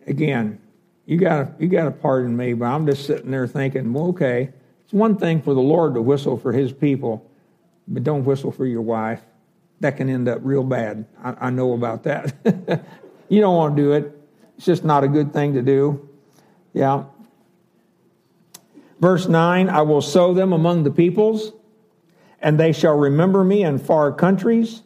again, 0.07 0.59
you 1.04 1.19
got 1.19 1.61
you 1.61 1.69
got 1.69 1.85
to 1.85 1.90
pardon 1.90 2.37
me, 2.37 2.54
but 2.54 2.66
I'm 2.66 2.87
just 2.87 3.07
sitting 3.07 3.31
there 3.31 3.47
thinking, 3.47 3.92
well, 3.92 4.07
okay, 4.09 4.50
it's 4.85 4.92
one 4.92 5.16
thing 5.16 5.42
for 5.42 5.52
the 5.52 5.61
Lord 5.61 5.95
to 5.95 6.02
whistle 6.02 6.38
for 6.38 6.52
His 6.52 6.73
people, 6.73 7.31
but 7.89 8.05
don't 8.05 8.25
whistle 8.25 8.53
for 8.53 8.67
your 8.67 8.83
wife. 8.83 9.21
That 9.81 9.97
can 9.97 10.09
end 10.09 10.29
up 10.29 10.41
real 10.43 10.62
bad. 10.62 11.07
I, 11.23 11.47
I 11.47 11.51
know 11.51 11.73
about 11.73 12.05
that. 12.05 12.35
you 13.29 13.41
don't 13.41 13.57
want 13.57 13.77
to 13.77 13.83
do 13.83 13.93
it. 13.93 14.19
It's 14.57 14.67
just 14.67 14.85
not 14.85 15.05
a 15.05 15.09
good 15.09 15.33
thing 15.33 15.55
to 15.55 15.62
do. 15.62 16.09
Yeah. 16.73 17.05
Verse 19.01 19.27
9 19.27 19.69
I 19.69 19.83
will 19.83 20.01
sow 20.01 20.33
them 20.33 20.53
among 20.53 20.85
the 20.85 20.91
peoples, 20.91 21.53
and 22.41 22.59
they 22.59 22.73
shall 22.73 22.97
remember 22.97 23.43
me 23.43 23.65
in 23.65 23.79
far 23.79 24.12
countries. 24.12 24.83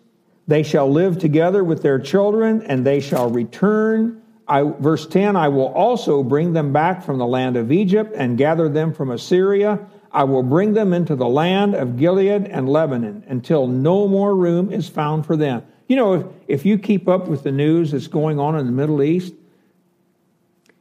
They 0.49 0.62
shall 0.62 0.91
live 0.91 1.19
together 1.19 1.62
with 1.62 1.83
their 1.83 1.99
children, 1.99 2.62
and 2.62 2.87
they 2.87 3.00
shall 3.00 3.29
return. 3.29 4.23
I, 4.49 4.62
verse 4.62 5.07
10 5.07 5.37
I 5.37 5.49
will 5.49 5.69
also 5.69 6.23
bring 6.23 6.53
them 6.53 6.73
back 6.73 7.03
from 7.05 7.19
the 7.19 7.26
land 7.26 7.57
of 7.57 7.73
Egypt 7.73 8.15
and 8.17 8.38
gather 8.38 8.69
them 8.69 8.95
from 8.95 9.11
Assyria. 9.11 9.87
I 10.13 10.25
will 10.25 10.43
bring 10.43 10.75
them 10.75 10.93
into 10.93 11.17
the 11.17 11.29
land 11.29 11.75
of 11.75 11.97
Gilead 11.97 12.47
and 12.47 12.69
Lebanon 12.69 13.25
until 13.29 13.67
no 13.67 14.09
more 14.09 14.35
room 14.35 14.73
is 14.73 14.89
found 14.89 15.27
for 15.27 15.37
them. 15.37 15.63
You 15.89 15.97
know, 15.97 16.15
if, 16.15 16.27
if 16.49 16.67
you 16.67 16.79
keep 16.79 17.09
up 17.09 17.29
with 17.29 17.43
the 17.43 17.53
news 17.53 17.93
that's 17.93 18.09
going 18.09 18.41
on 18.41 18.57
in 18.57 18.67
the 18.67 18.73
Middle 18.73 19.03
East, 19.03 19.35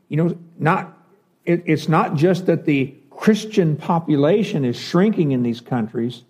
you 0.10 0.18
know, 0.18 0.38
not 0.58 0.98
it, 1.46 1.64
it's 1.66 1.88
not 1.88 2.16
just 2.16 2.48
that 2.48 2.66
the 2.66 2.94
Christian 3.10 3.76
population 3.76 4.66
is 4.66 4.78
shrinking 4.78 5.32
in 5.32 5.44
these 5.44 5.62
countries, 5.62 6.24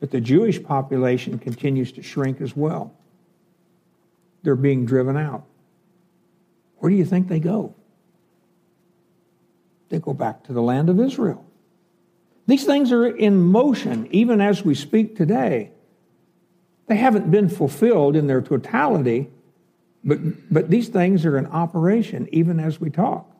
but 0.00 0.10
the 0.10 0.20
Jewish 0.20 0.62
population 0.62 1.38
continues 1.38 1.92
to 1.92 2.02
shrink 2.02 2.40
as 2.40 2.56
well. 2.56 2.94
They're 4.42 4.56
being 4.56 4.86
driven 4.86 5.16
out. 5.16 5.44
Where 6.78 6.90
do 6.90 6.96
you 6.96 7.04
think 7.04 7.28
they 7.28 7.40
go? 7.40 7.74
They 9.88 9.98
go 9.98 10.12
back 10.12 10.44
to 10.44 10.52
the 10.52 10.62
land 10.62 10.88
of 10.88 11.00
Israel. 11.00 11.44
These 12.48 12.64
things 12.64 12.92
are 12.92 13.06
in 13.06 13.42
motion 13.42 14.08
even 14.10 14.40
as 14.40 14.64
we 14.64 14.74
speak 14.74 15.16
today. 15.16 15.70
They 16.86 16.96
haven't 16.96 17.30
been 17.30 17.50
fulfilled 17.50 18.16
in 18.16 18.26
their 18.26 18.40
totality, 18.40 19.28
but, 20.02 20.18
but 20.50 20.70
these 20.70 20.88
things 20.88 21.26
are 21.26 21.36
in 21.36 21.46
operation 21.46 22.26
even 22.32 22.58
as 22.58 22.80
we 22.80 22.88
talk. 22.88 23.30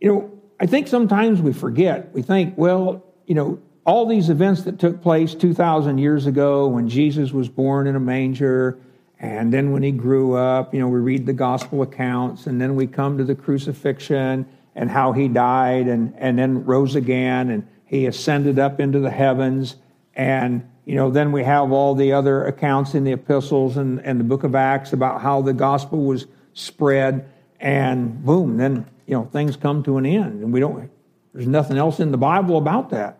You 0.00 0.08
know, 0.08 0.40
I 0.58 0.64
think 0.64 0.88
sometimes 0.88 1.42
we 1.42 1.52
forget. 1.52 2.14
We 2.14 2.22
think, 2.22 2.54
well, 2.56 3.04
you 3.26 3.34
know, 3.34 3.60
all 3.84 4.06
these 4.06 4.30
events 4.30 4.62
that 4.62 4.78
took 4.78 5.02
place 5.02 5.34
2,000 5.34 5.98
years 5.98 6.24
ago 6.24 6.66
when 6.66 6.88
Jesus 6.88 7.30
was 7.30 7.50
born 7.50 7.88
in 7.88 7.94
a 7.94 8.00
manger, 8.00 8.78
and 9.18 9.52
then 9.52 9.72
when 9.72 9.82
he 9.82 9.90
grew 9.90 10.32
up, 10.34 10.72
you 10.72 10.80
know, 10.80 10.88
we 10.88 11.00
read 11.00 11.26
the 11.26 11.34
gospel 11.34 11.82
accounts, 11.82 12.46
and 12.46 12.58
then 12.58 12.74
we 12.74 12.86
come 12.86 13.18
to 13.18 13.24
the 13.24 13.34
crucifixion 13.34 14.46
and 14.80 14.90
how 14.90 15.12
he 15.12 15.28
died 15.28 15.88
and, 15.88 16.14
and 16.16 16.38
then 16.38 16.64
rose 16.64 16.94
again, 16.94 17.50
and 17.50 17.68
he 17.84 18.06
ascended 18.06 18.58
up 18.58 18.80
into 18.80 18.98
the 18.98 19.10
heavens. 19.10 19.76
And, 20.14 20.66
you 20.86 20.94
know, 20.94 21.10
then 21.10 21.32
we 21.32 21.44
have 21.44 21.70
all 21.70 21.94
the 21.94 22.14
other 22.14 22.46
accounts 22.46 22.94
in 22.94 23.04
the 23.04 23.12
epistles 23.12 23.76
and, 23.76 24.00
and 24.06 24.18
the 24.18 24.24
book 24.24 24.42
of 24.42 24.54
Acts 24.54 24.94
about 24.94 25.20
how 25.20 25.42
the 25.42 25.52
gospel 25.52 26.04
was 26.04 26.26
spread, 26.54 27.30
and 27.60 28.24
boom, 28.24 28.56
then 28.56 28.86
you 29.06 29.12
know, 29.12 29.26
things 29.26 29.54
come 29.54 29.82
to 29.82 29.98
an 29.98 30.06
end. 30.06 30.42
And 30.42 30.50
we 30.50 30.60
don't, 30.60 30.90
there's 31.34 31.46
nothing 31.46 31.76
else 31.76 32.00
in 32.00 32.10
the 32.10 32.16
Bible 32.16 32.56
about 32.56 32.88
that. 32.88 33.18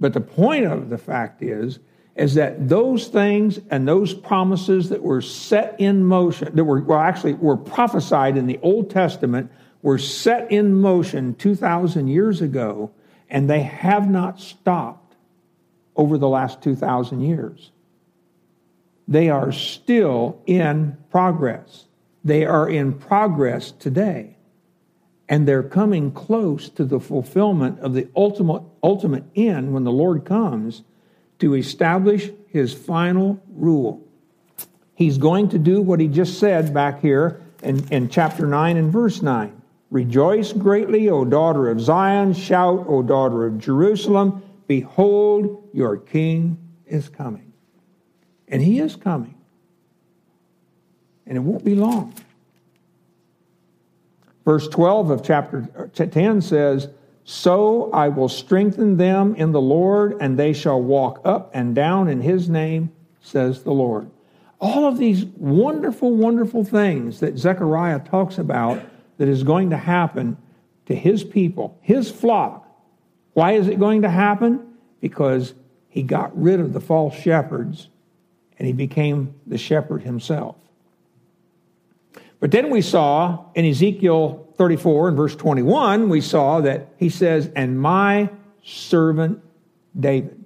But 0.00 0.14
the 0.14 0.22
point 0.22 0.64
of 0.64 0.88
the 0.88 0.96
fact 0.96 1.42
is, 1.42 1.80
is 2.16 2.34
that 2.34 2.68
those 2.68 3.08
things 3.08 3.58
and 3.70 3.88
those 3.88 4.14
promises 4.14 4.88
that 4.90 5.02
were 5.02 5.20
set 5.20 5.74
in 5.80 6.04
motion, 6.04 6.54
that 6.54 6.64
were, 6.64 6.96
actually 6.96 7.34
were 7.34 7.56
prophesied 7.56 8.36
in 8.36 8.46
the 8.46 8.58
Old 8.62 8.90
Testament, 8.90 9.50
were 9.82 9.98
set 9.98 10.50
in 10.50 10.74
motion 10.80 11.34
2,000 11.34 12.06
years 12.06 12.40
ago, 12.40 12.90
and 13.28 13.50
they 13.50 13.62
have 13.62 14.08
not 14.08 14.38
stopped 14.38 15.16
over 15.96 16.16
the 16.16 16.28
last 16.28 16.62
2,000 16.62 17.20
years. 17.20 17.72
They 19.08 19.28
are 19.28 19.52
still 19.52 20.40
in 20.46 20.96
progress. 21.10 21.86
They 22.22 22.46
are 22.46 22.68
in 22.68 22.94
progress 22.94 23.72
today. 23.72 24.36
And 25.28 25.48
they're 25.48 25.62
coming 25.62 26.12
close 26.12 26.68
to 26.70 26.84
the 26.84 27.00
fulfillment 27.00 27.80
of 27.80 27.92
the 27.94 28.08
ultimate, 28.14 28.62
ultimate 28.82 29.24
end 29.34 29.74
when 29.74 29.84
the 29.84 29.92
Lord 29.92 30.24
comes 30.24 30.82
to 31.44 31.54
establish 31.54 32.30
his 32.48 32.72
final 32.72 33.38
rule. 33.52 34.02
He's 34.94 35.18
going 35.18 35.50
to 35.50 35.58
do 35.58 35.82
what 35.82 36.00
he 36.00 36.08
just 36.08 36.38
said 36.38 36.72
back 36.72 37.02
here 37.02 37.42
in, 37.62 37.86
in 37.92 38.08
chapter 38.08 38.46
9 38.46 38.78
and 38.78 38.90
verse 38.90 39.20
9. 39.20 39.60
Rejoice 39.90 40.54
greatly, 40.54 41.10
O 41.10 41.26
daughter 41.26 41.68
of 41.68 41.82
Zion. 41.82 42.32
Shout, 42.32 42.86
O 42.88 43.02
daughter 43.02 43.44
of 43.44 43.58
Jerusalem. 43.58 44.42
Behold, 44.66 45.68
your 45.74 45.98
king 45.98 46.56
is 46.86 47.10
coming. 47.10 47.52
And 48.48 48.62
he 48.62 48.78
is 48.78 48.96
coming 48.96 49.34
and 51.26 51.36
it 51.36 51.40
won't 51.40 51.62
be 51.62 51.74
long. 51.74 52.14
Verse 54.46 54.66
12 54.66 55.10
of 55.10 55.22
chapter 55.22 55.68
uh, 55.78 56.06
10 56.06 56.40
says, 56.40 56.88
So 57.24 57.90
I 57.90 58.08
will 58.08 58.28
strengthen 58.28 58.98
them 58.98 59.34
in 59.34 59.52
the 59.52 59.60
Lord, 59.60 60.16
and 60.20 60.38
they 60.38 60.52
shall 60.52 60.80
walk 60.80 61.22
up 61.24 61.50
and 61.54 61.74
down 61.74 62.08
in 62.08 62.20
his 62.20 62.50
name, 62.50 62.92
says 63.20 63.62
the 63.62 63.72
Lord. 63.72 64.10
All 64.60 64.86
of 64.86 64.98
these 64.98 65.24
wonderful, 65.24 66.14
wonderful 66.14 66.64
things 66.64 67.20
that 67.20 67.38
Zechariah 67.38 68.00
talks 68.00 68.38
about 68.38 68.82
that 69.16 69.28
is 69.28 69.42
going 69.42 69.70
to 69.70 69.76
happen 69.76 70.36
to 70.86 70.94
his 70.94 71.24
people, 71.24 71.78
his 71.80 72.10
flock. 72.10 72.68
Why 73.32 73.52
is 73.52 73.68
it 73.68 73.78
going 73.78 74.02
to 74.02 74.10
happen? 74.10 74.74
Because 75.00 75.54
he 75.88 76.02
got 76.02 76.36
rid 76.40 76.60
of 76.60 76.72
the 76.72 76.80
false 76.80 77.14
shepherds 77.14 77.88
and 78.58 78.66
he 78.66 78.72
became 78.72 79.34
the 79.46 79.58
shepherd 79.58 80.02
himself. 80.02 80.56
But 82.44 82.50
then 82.50 82.68
we 82.68 82.82
saw 82.82 83.46
in 83.54 83.64
Ezekiel 83.64 84.52
34 84.58 85.08
and 85.08 85.16
verse 85.16 85.34
21, 85.34 86.10
we 86.10 86.20
saw 86.20 86.60
that 86.60 86.88
he 86.98 87.08
says, 87.08 87.50
And 87.56 87.80
my 87.80 88.28
servant 88.62 89.42
David. 89.98 90.44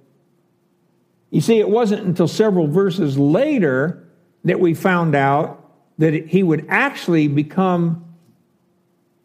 You 1.29 1.41
see, 1.41 1.59
it 1.59 1.67
wasn't 1.67 2.05
until 2.07 2.29
several 2.29 2.67
verses 2.67 3.17
later 3.17 4.07
that 4.45 4.61
we 4.61 4.75
found 4.75 5.13
out 5.13 5.73
that 5.97 6.13
he 6.13 6.41
would 6.41 6.67
actually 6.69 7.27
become 7.27 8.05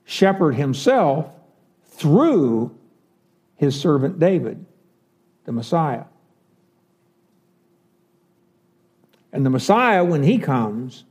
shepherd 0.04 0.56
himself 0.56 1.32
through 1.84 2.76
his 3.54 3.80
servant 3.80 4.18
David, 4.18 4.66
the 5.44 5.52
Messiah. 5.52 6.06
And 9.32 9.46
the 9.46 9.50
Messiah, 9.50 10.02
when 10.02 10.24
he 10.24 10.38
comes, 10.38 11.04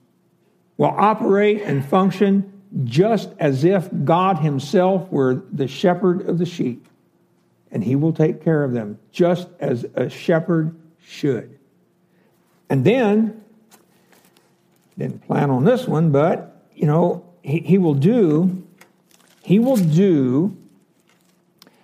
will 0.83 0.93
operate 0.97 1.61
and 1.61 1.85
function 1.85 2.61
just 2.83 3.29
as 3.39 3.63
if 3.63 3.87
God 4.03 4.39
Himself 4.39 5.09
were 5.09 5.41
the 5.49 5.65
shepherd 5.65 6.27
of 6.27 6.39
the 6.39 6.45
sheep, 6.45 6.85
and 7.71 7.81
He 7.81 7.95
will 7.95 8.11
take 8.11 8.43
care 8.43 8.65
of 8.65 8.73
them 8.73 8.99
just 9.09 9.47
as 9.61 9.85
a 9.95 10.09
shepherd 10.09 10.75
should. 11.01 11.57
And 12.69 12.83
then, 12.83 13.45
didn't 14.97 15.25
plan 15.25 15.49
on 15.49 15.63
this 15.63 15.87
one, 15.87 16.11
but 16.11 16.65
you 16.75 16.85
know, 16.85 17.25
he, 17.43 17.59
he 17.59 17.77
will 17.77 17.93
do, 17.93 18.61
he 19.41 19.59
will 19.59 19.77
do 19.77 20.57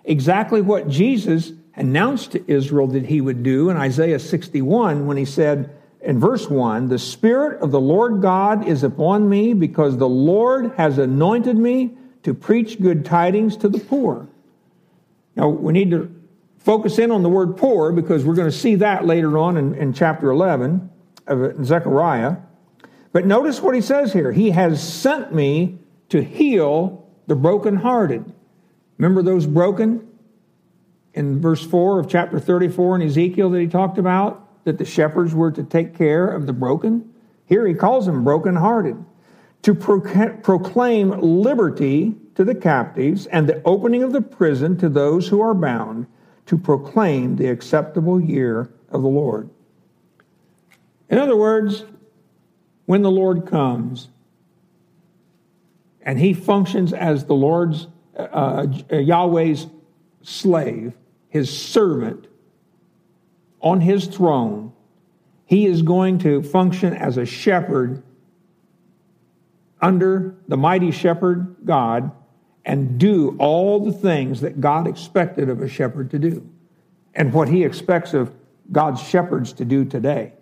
exactly 0.03 0.60
what 0.60 0.89
Jesus 0.89 1.53
announced 1.74 2.34
to 2.34 2.51
Israel 2.51 2.88
that 2.88 3.06
he 3.06 3.22
would 3.22 3.44
do 3.44 3.70
in 3.70 3.77
Isaiah 3.77 4.20
61 4.20 5.06
when 5.06 5.15
he 5.15 5.24
said 5.24 5.79
in 6.01 6.20
verse 6.20 6.50
1 6.50 6.88
The 6.88 7.00
Spirit 7.00 7.62
of 7.62 7.72
the 7.72 7.79
Lord 7.79 8.22
God 8.22 8.68
is 8.68 8.84
upon 8.84 9.27
me 9.29 9.53
because 9.53 9.98
the 9.98 10.10
Lord 10.10 10.74
has 10.77 10.98
anointed 10.98 11.58
me 11.58 11.91
to 12.24 12.34
preach 12.34 12.82
good 12.82 13.06
tidings 13.06 13.58
to 13.58 13.70
the 13.70 13.79
poor. 13.79 14.27
Now, 15.36 15.50
we 15.50 15.74
need 15.74 15.91
to 15.91 16.13
focus 16.58 17.00
in 17.00 17.12
on 17.12 17.24
the 17.24 17.29
word 17.29 17.58
poor 17.58 17.91
because 17.91 18.25
we're 18.25 18.36
going 18.36 18.51
to 18.51 18.58
see 18.58 18.75
that 18.75 19.06
later 19.06 19.38
on 19.38 19.58
in, 19.58 19.74
in 19.75 19.94
chapter 19.94 20.29
11 20.29 20.89
of 21.27 21.65
Zechariah. 21.65 22.38
But 23.12 23.25
notice 23.25 23.62
what 23.62 23.75
he 23.75 23.82
says 23.82 24.13
here 24.13 24.32
He 24.32 24.51
has 24.51 24.82
sent 24.82 25.34
me 25.34 25.79
to 26.10 26.24
heal 26.24 27.08
the 27.27 27.36
brokenhearted. 27.36 28.34
Remember 28.98 29.22
those 29.22 29.46
broken? 29.46 30.06
In 31.13 31.41
verse 31.41 31.65
4 31.65 32.00
of 32.00 32.10
chapter 32.10 32.39
34 32.39 32.98
in 32.98 33.01
Ezekiel 33.01 33.50
that 33.50 33.60
he 33.60 33.68
talked 33.68 33.98
about, 33.98 34.49
that 34.63 34.78
the 34.78 34.86
shepherds 34.86 35.34
were 35.34 35.51
to 35.51 35.63
take 35.63 35.98
care 35.98 36.28
of 36.28 36.46
the 36.46 36.54
broken. 36.54 37.13
Here 37.46 37.66
he 37.68 37.74
calls 37.74 38.06
them 38.06 38.24
brokenhearted. 38.24 39.04
To 39.63 39.75
proclaim 39.75 41.20
liberty 41.20 42.16
to 42.36 42.46
the 42.46 42.56
captives 42.56 43.25
and 43.25 43.50
the 43.50 43.62
opening 43.66 44.04
of 44.04 44.13
the 44.13 44.22
prison 44.22 44.78
to 44.78 44.88
those 44.88 45.28
who 45.28 45.42
are 45.42 45.54
bound, 45.54 46.08
to 46.46 46.58
proclaim 46.58 47.36
the 47.36 47.48
acceptable 47.48 48.22
year 48.22 48.70
of 48.89 49.01
the 49.01 49.10
Lord. 49.10 49.50
In 51.10 51.18
other 51.18 51.36
words, 51.36 51.84
when 52.86 53.01
the 53.01 53.12
Lord 53.12 53.48
comes 53.48 54.08
and 56.01 56.18
he 56.18 56.34
functions 56.34 56.94
as 56.94 57.25
the 57.25 57.36
Lord's, 57.36 57.88
uh, 58.18 58.66
uh, 58.92 58.96
Yahweh's 58.96 59.68
slave, 60.22 60.94
his 61.28 61.56
servant, 61.56 62.29
on 63.62 63.82
his 63.82 64.08
throne, 64.08 64.74
he 65.46 65.66
is 65.66 65.82
going 65.82 66.20
to 66.20 66.44
function 66.44 66.94
as 66.94 67.18
a 67.18 67.25
shepherd 67.25 68.04
under 69.82 70.36
the 70.48 70.58
mighty 70.58 70.92
shepherd 70.92 71.56
God 71.66 72.12
and 72.66 73.00
do 73.00 73.36
all 73.39 73.80
the 73.80 73.92
things 73.92 74.42
that 74.42 74.62
God 74.62 74.88
expected 74.88 75.50
of 75.50 75.62
a 75.62 75.68
shepherd 75.68 76.12
to 76.12 76.20
do 76.20 76.48
and 77.16 77.34
what 77.34 77.50
he 77.50 77.63
expects 77.63 78.13
of 78.13 78.34
God's 78.72 79.01
shepherds 79.01 79.54
to 79.54 79.66
do 79.66 79.86
today. 79.86 80.34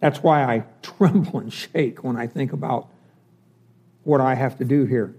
That's 0.00 0.22
why 0.22 0.44
I 0.44 0.64
tremble 0.82 1.40
and 1.40 1.52
shake 1.52 2.02
when 2.02 2.16
I 2.16 2.26
think 2.26 2.52
about 2.52 2.88
what 4.04 4.20
I 4.20 4.34
have 4.34 4.58
to 4.58 4.64
do 4.64 4.84
here. 4.84 5.14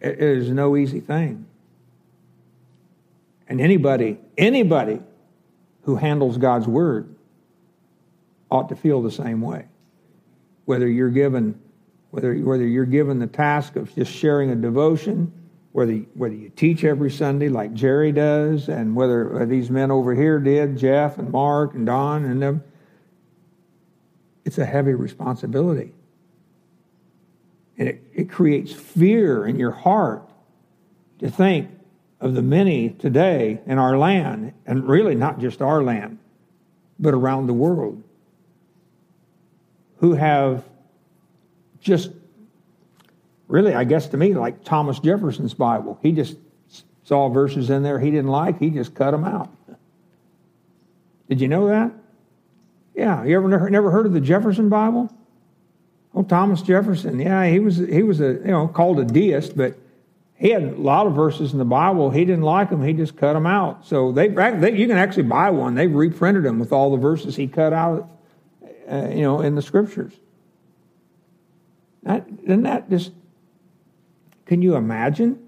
It 0.00 0.18
is 0.18 0.48
no 0.50 0.76
easy 0.76 1.00
thing. 1.00 1.46
And 3.48 3.60
anybody, 3.60 4.18
anybody 4.38 5.00
who 5.82 5.96
handles 5.96 6.38
God's 6.38 6.66
word 6.66 7.14
ought 8.50 8.68
to 8.68 8.76
feel 8.76 9.02
the 9.02 9.10
same 9.10 9.40
way. 9.40 9.66
Whether 10.64 10.88
you're 10.88 11.10
given, 11.10 11.60
whether, 12.10 12.34
whether 12.34 12.66
you're 12.66 12.84
given 12.84 13.18
the 13.18 13.26
task 13.26 13.76
of 13.76 13.94
just 13.94 14.12
sharing 14.12 14.50
a 14.50 14.56
devotion, 14.56 15.32
whether 15.72 15.92
whether 16.14 16.34
you 16.34 16.50
teach 16.50 16.82
every 16.84 17.10
Sunday 17.10 17.48
like 17.48 17.74
Jerry 17.74 18.12
does, 18.12 18.68
and 18.68 18.96
whether 18.96 19.46
these 19.46 19.70
men 19.70 19.90
over 19.90 20.14
here 20.14 20.38
did, 20.38 20.76
Jeff 20.76 21.18
and 21.18 21.30
Mark 21.30 21.74
and 21.74 21.86
Don 21.86 22.24
and 22.24 22.42
them, 22.42 22.64
it's 24.44 24.58
a 24.58 24.64
heavy 24.64 24.94
responsibility. 24.94 25.92
And 27.80 27.88
it, 27.88 28.02
it 28.14 28.30
creates 28.30 28.72
fear 28.72 29.46
in 29.46 29.58
your 29.58 29.70
heart 29.70 30.28
to 31.18 31.30
think 31.30 31.70
of 32.20 32.34
the 32.34 32.42
many 32.42 32.90
today 32.90 33.58
in 33.64 33.78
our 33.78 33.96
land, 33.96 34.52
and 34.66 34.86
really 34.86 35.14
not 35.14 35.40
just 35.40 35.62
our 35.62 35.82
land, 35.82 36.18
but 36.98 37.14
around 37.14 37.46
the 37.46 37.54
world, 37.54 38.02
who 39.96 40.12
have 40.12 40.62
just 41.80 42.10
really, 43.48 43.74
I 43.74 43.84
guess 43.84 44.08
to 44.08 44.18
me, 44.18 44.34
like 44.34 44.62
Thomas 44.62 44.98
Jefferson's 44.98 45.54
Bible. 45.54 45.98
He 46.02 46.12
just 46.12 46.36
saw 47.04 47.30
verses 47.30 47.70
in 47.70 47.82
there 47.82 47.98
he 47.98 48.10
didn't 48.10 48.30
like, 48.30 48.58
he 48.58 48.68
just 48.68 48.94
cut 48.94 49.12
them 49.12 49.24
out. 49.24 49.50
Did 51.30 51.40
you 51.40 51.48
know 51.48 51.68
that? 51.68 51.92
Yeah, 52.94 53.24
you 53.24 53.34
ever 53.36 53.70
never 53.70 53.90
heard 53.90 54.04
of 54.04 54.12
the 54.12 54.20
Jefferson 54.20 54.68
Bible? 54.68 55.10
Oh, 56.14 56.22
Thomas 56.22 56.62
Jefferson. 56.62 57.20
Yeah, 57.20 57.46
he 57.46 57.60
was 57.60 57.76
he 57.76 58.02
was 58.02 58.20
a 58.20 58.32
you 58.32 58.50
know 58.50 58.68
called 58.68 58.98
a 58.98 59.04
deist, 59.04 59.56
but 59.56 59.76
he 60.34 60.50
had 60.50 60.62
a 60.62 60.70
lot 60.70 61.06
of 61.06 61.14
verses 61.14 61.52
in 61.52 61.58
the 61.58 61.64
Bible. 61.64 62.10
He 62.10 62.24
didn't 62.24 62.42
like 62.42 62.70
them. 62.70 62.82
He 62.82 62.94
just 62.94 63.16
cut 63.16 63.34
them 63.34 63.46
out. 63.46 63.86
So 63.86 64.10
they, 64.10 64.28
they 64.28 64.74
you 64.74 64.88
can 64.88 64.96
actually 64.96 65.24
buy 65.24 65.50
one. 65.50 65.74
They've 65.74 65.94
reprinted 65.94 66.44
them 66.44 66.58
with 66.58 66.72
all 66.72 66.90
the 66.90 66.96
verses 66.96 67.36
he 67.36 67.46
cut 67.46 67.72
out, 67.72 68.10
uh, 68.90 69.08
you 69.10 69.20
know, 69.20 69.40
in 69.42 69.54
the 69.54 69.62
scriptures. 69.62 70.14
That, 72.04 72.26
isn't 72.44 72.62
that 72.62 72.88
just 72.88 73.12
can 74.46 74.62
you 74.62 74.74
imagine 74.74 75.46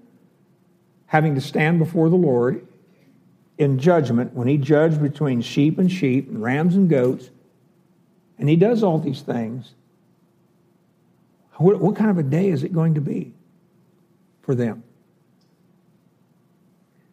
having 1.07 1.35
to 1.35 1.41
stand 1.41 1.79
before 1.79 2.09
the 2.09 2.15
Lord 2.15 2.65
in 3.57 3.79
judgment 3.79 4.33
when 4.33 4.47
He 4.47 4.57
judged 4.57 5.01
between 5.01 5.41
sheep 5.41 5.77
and 5.77 5.91
sheep 5.91 6.29
and 6.29 6.41
rams 6.41 6.75
and 6.75 6.89
goats? 6.89 7.31
And 8.37 8.47
He 8.47 8.55
does 8.55 8.83
all 8.83 8.99
these 8.99 9.21
things. 9.21 9.73
What, 11.57 11.79
what 11.79 11.95
kind 11.95 12.09
of 12.09 12.17
a 12.17 12.23
day 12.23 12.49
is 12.49 12.63
it 12.63 12.73
going 12.73 12.95
to 12.95 13.01
be 13.01 13.33
for 14.41 14.55
them? 14.55 14.83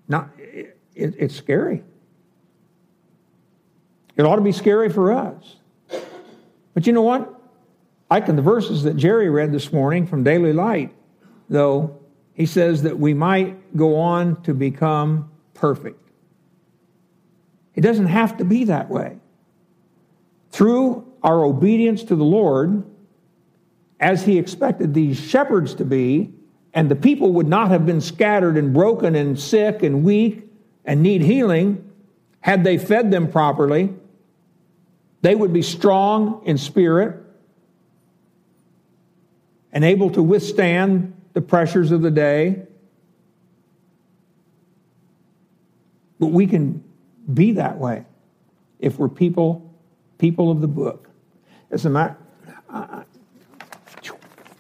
Not, 0.09 0.31
it, 0.39 0.79
it, 0.95 1.15
it's 1.19 1.35
scary. 1.35 1.85
It 4.17 4.23
ought 4.23 4.37
to 4.37 4.43
be 4.43 4.53
scary 4.53 4.89
for 4.89 5.13
us. 5.13 5.57
But 6.75 6.87
you 6.87 6.93
know 6.93 7.03
what? 7.03 7.41
I 8.11 8.21
can, 8.21 8.37
the 8.37 8.43
verses 8.43 8.83
that 8.83 8.97
Jerry 8.97 9.31
read 9.31 9.53
this 9.53 9.73
morning 9.73 10.07
from 10.07 10.25
Daily 10.25 10.53
Light, 10.53 10.93
though, 11.49 12.01
he 12.35 12.45
says 12.47 12.83
that 12.83 12.99
we 12.99 13.15
might 13.15 13.77
go 13.77 13.97
on 13.97 14.43
to 14.43 14.55
become 14.55 15.31
perfect. 15.55 16.01
It 17.75 17.83
doesn't 17.83 18.07
have 18.07 18.37
to 18.39 18.45
be 18.45 18.65
that 18.65 18.91
way. 18.91 19.19
Through 20.51 21.07
our 21.23 21.45
obedience 21.45 22.03
to 22.05 22.17
the 22.17 22.25
Lord, 22.25 22.83
as 24.01 24.25
he 24.25 24.39
expected 24.39 24.95
these 24.95 25.21
shepherds 25.21 25.75
to 25.75 25.85
be, 25.85 26.33
and 26.73 26.91
the 26.91 26.97
people 26.97 27.35
would 27.35 27.47
not 27.47 27.69
have 27.71 27.85
been 27.85 28.01
scattered 28.01 28.57
and 28.57 28.73
broken 28.73 29.15
and 29.15 29.39
sick 29.39 29.83
and 29.83 30.03
weak 30.03 30.47
and 30.85 31.03
need 31.03 31.21
healing 31.21 31.87
had 32.41 32.65
they 32.65 32.79
fed 32.79 33.11
them 33.11 33.31
properly. 33.31 33.95
They 35.21 35.35
would 35.35 35.53
be 35.53 35.63
strong 35.63 36.43
in 36.47 36.57
spirit 36.57 37.23
and 39.73 39.85
able 39.85 40.11
to 40.11 40.23
withstand 40.23 41.15
the 41.35 41.43
pressures 41.43 41.93
of 41.93 42.01
the 42.01 42.11
day. 42.11 42.63
But 46.19 46.29
we 46.29 46.47
can 46.47 46.83
be 47.33 47.53
that 47.53 47.79
way 47.79 48.07
if 48.79 48.99
we're 48.99 49.09
people, 49.09 49.75
people 50.19 50.51
of 50.51 50.61
the 50.61 50.69
book. 50.69 51.11
As 51.71 51.85
a 51.85 51.91
matter, 51.91 52.17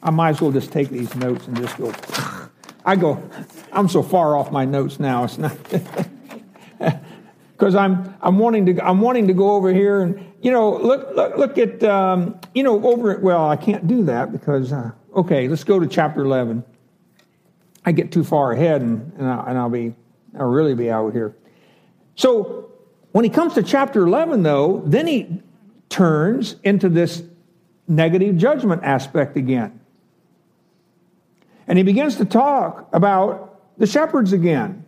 I 0.03 0.11
might 0.11 0.31
as 0.31 0.41
well 0.41 0.51
just 0.53 0.73
take 0.73 0.89
these 0.89 1.15
notes 1.15 1.47
and 1.47 1.57
just 1.57 1.77
go. 1.77 1.93
I 2.85 2.97
go, 2.97 3.23
I'm 3.73 3.89
so 3.89 4.03
far 4.03 4.37
off 4.37 4.51
my 4.51 4.65
notes 4.65 4.99
now. 4.99 5.25
It's 5.25 5.37
not 5.39 5.57
because 7.53 7.75
I'm 7.75 8.15
I'm 8.23 8.39
wanting 8.39 8.67
to 8.67 8.85
I'm 8.85 9.01
wanting 9.01 9.27
to 9.29 9.35
go 9.35 9.53
over 9.53 9.73
here 9.73 10.01
and 10.03 10.25
you 10.41 10.51
know 10.51 10.77
look 10.77 11.15
look, 11.15 11.37
look 11.37 11.59
at 11.59 11.83
um, 11.85 12.41
you 12.55 12.63
know 12.63 12.83
over 12.85 13.19
well 13.19 13.49
I 13.49 13.57
can't 13.57 13.87
do 13.87 14.05
that 14.05 14.33
because 14.33 14.73
uh, 14.73 14.93
okay 15.15 15.47
let's 15.49 15.65
go 15.65 15.79
to 15.79 15.87
chapter 15.87 16.23
11 16.23 16.65
I 17.85 17.93
get 17.93 18.13
too 18.13 18.25
far 18.25 18.53
ahead 18.53 18.83
and, 18.83 19.13
and, 19.19 19.27
I, 19.27 19.45
and 19.49 19.59
I'll 19.59 19.71
be, 19.71 19.95
I'll 20.39 20.47
really 20.47 20.75
be 20.75 20.91
out 20.91 21.13
here. 21.13 21.35
So 22.15 22.71
when 23.13 23.25
he 23.25 23.31
comes 23.31 23.55
to 23.55 23.63
chapter 23.63 24.07
11, 24.07 24.43
though, 24.43 24.83
then 24.85 25.07
he 25.07 25.43
turns 25.89 26.57
into 26.63 26.89
this 26.89 27.23
negative 27.89 28.37
judgment 28.37 28.85
aspect 28.85 29.37
again. 29.37 29.80
And 31.71 31.79
he 31.79 31.85
begins 31.85 32.17
to 32.17 32.25
talk 32.25 32.89
about 32.93 33.79
the 33.79 33.87
shepherds 33.87 34.33
again. 34.33 34.85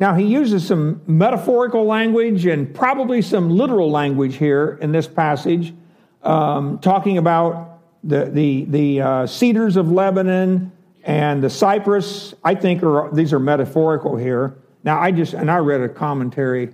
Now, 0.00 0.14
he 0.14 0.24
uses 0.24 0.66
some 0.66 1.02
metaphorical 1.06 1.84
language 1.84 2.46
and 2.46 2.74
probably 2.74 3.20
some 3.20 3.50
literal 3.50 3.90
language 3.90 4.36
here 4.36 4.78
in 4.80 4.92
this 4.92 5.06
passage, 5.06 5.74
um, 6.22 6.78
talking 6.78 7.18
about 7.18 7.80
the, 8.02 8.30
the, 8.30 8.64
the 8.64 9.00
uh, 9.02 9.26
cedars 9.26 9.76
of 9.76 9.92
Lebanon 9.92 10.72
and 11.04 11.44
the 11.44 11.50
cypress, 11.50 12.32
I 12.42 12.54
think, 12.54 12.82
are 12.82 13.10
these 13.12 13.34
are 13.34 13.38
metaphorical 13.38 14.16
here. 14.16 14.56
Now, 14.84 14.98
I 14.98 15.10
just 15.10 15.34
and 15.34 15.50
I 15.50 15.58
read 15.58 15.82
a 15.82 15.88
commentary 15.90 16.72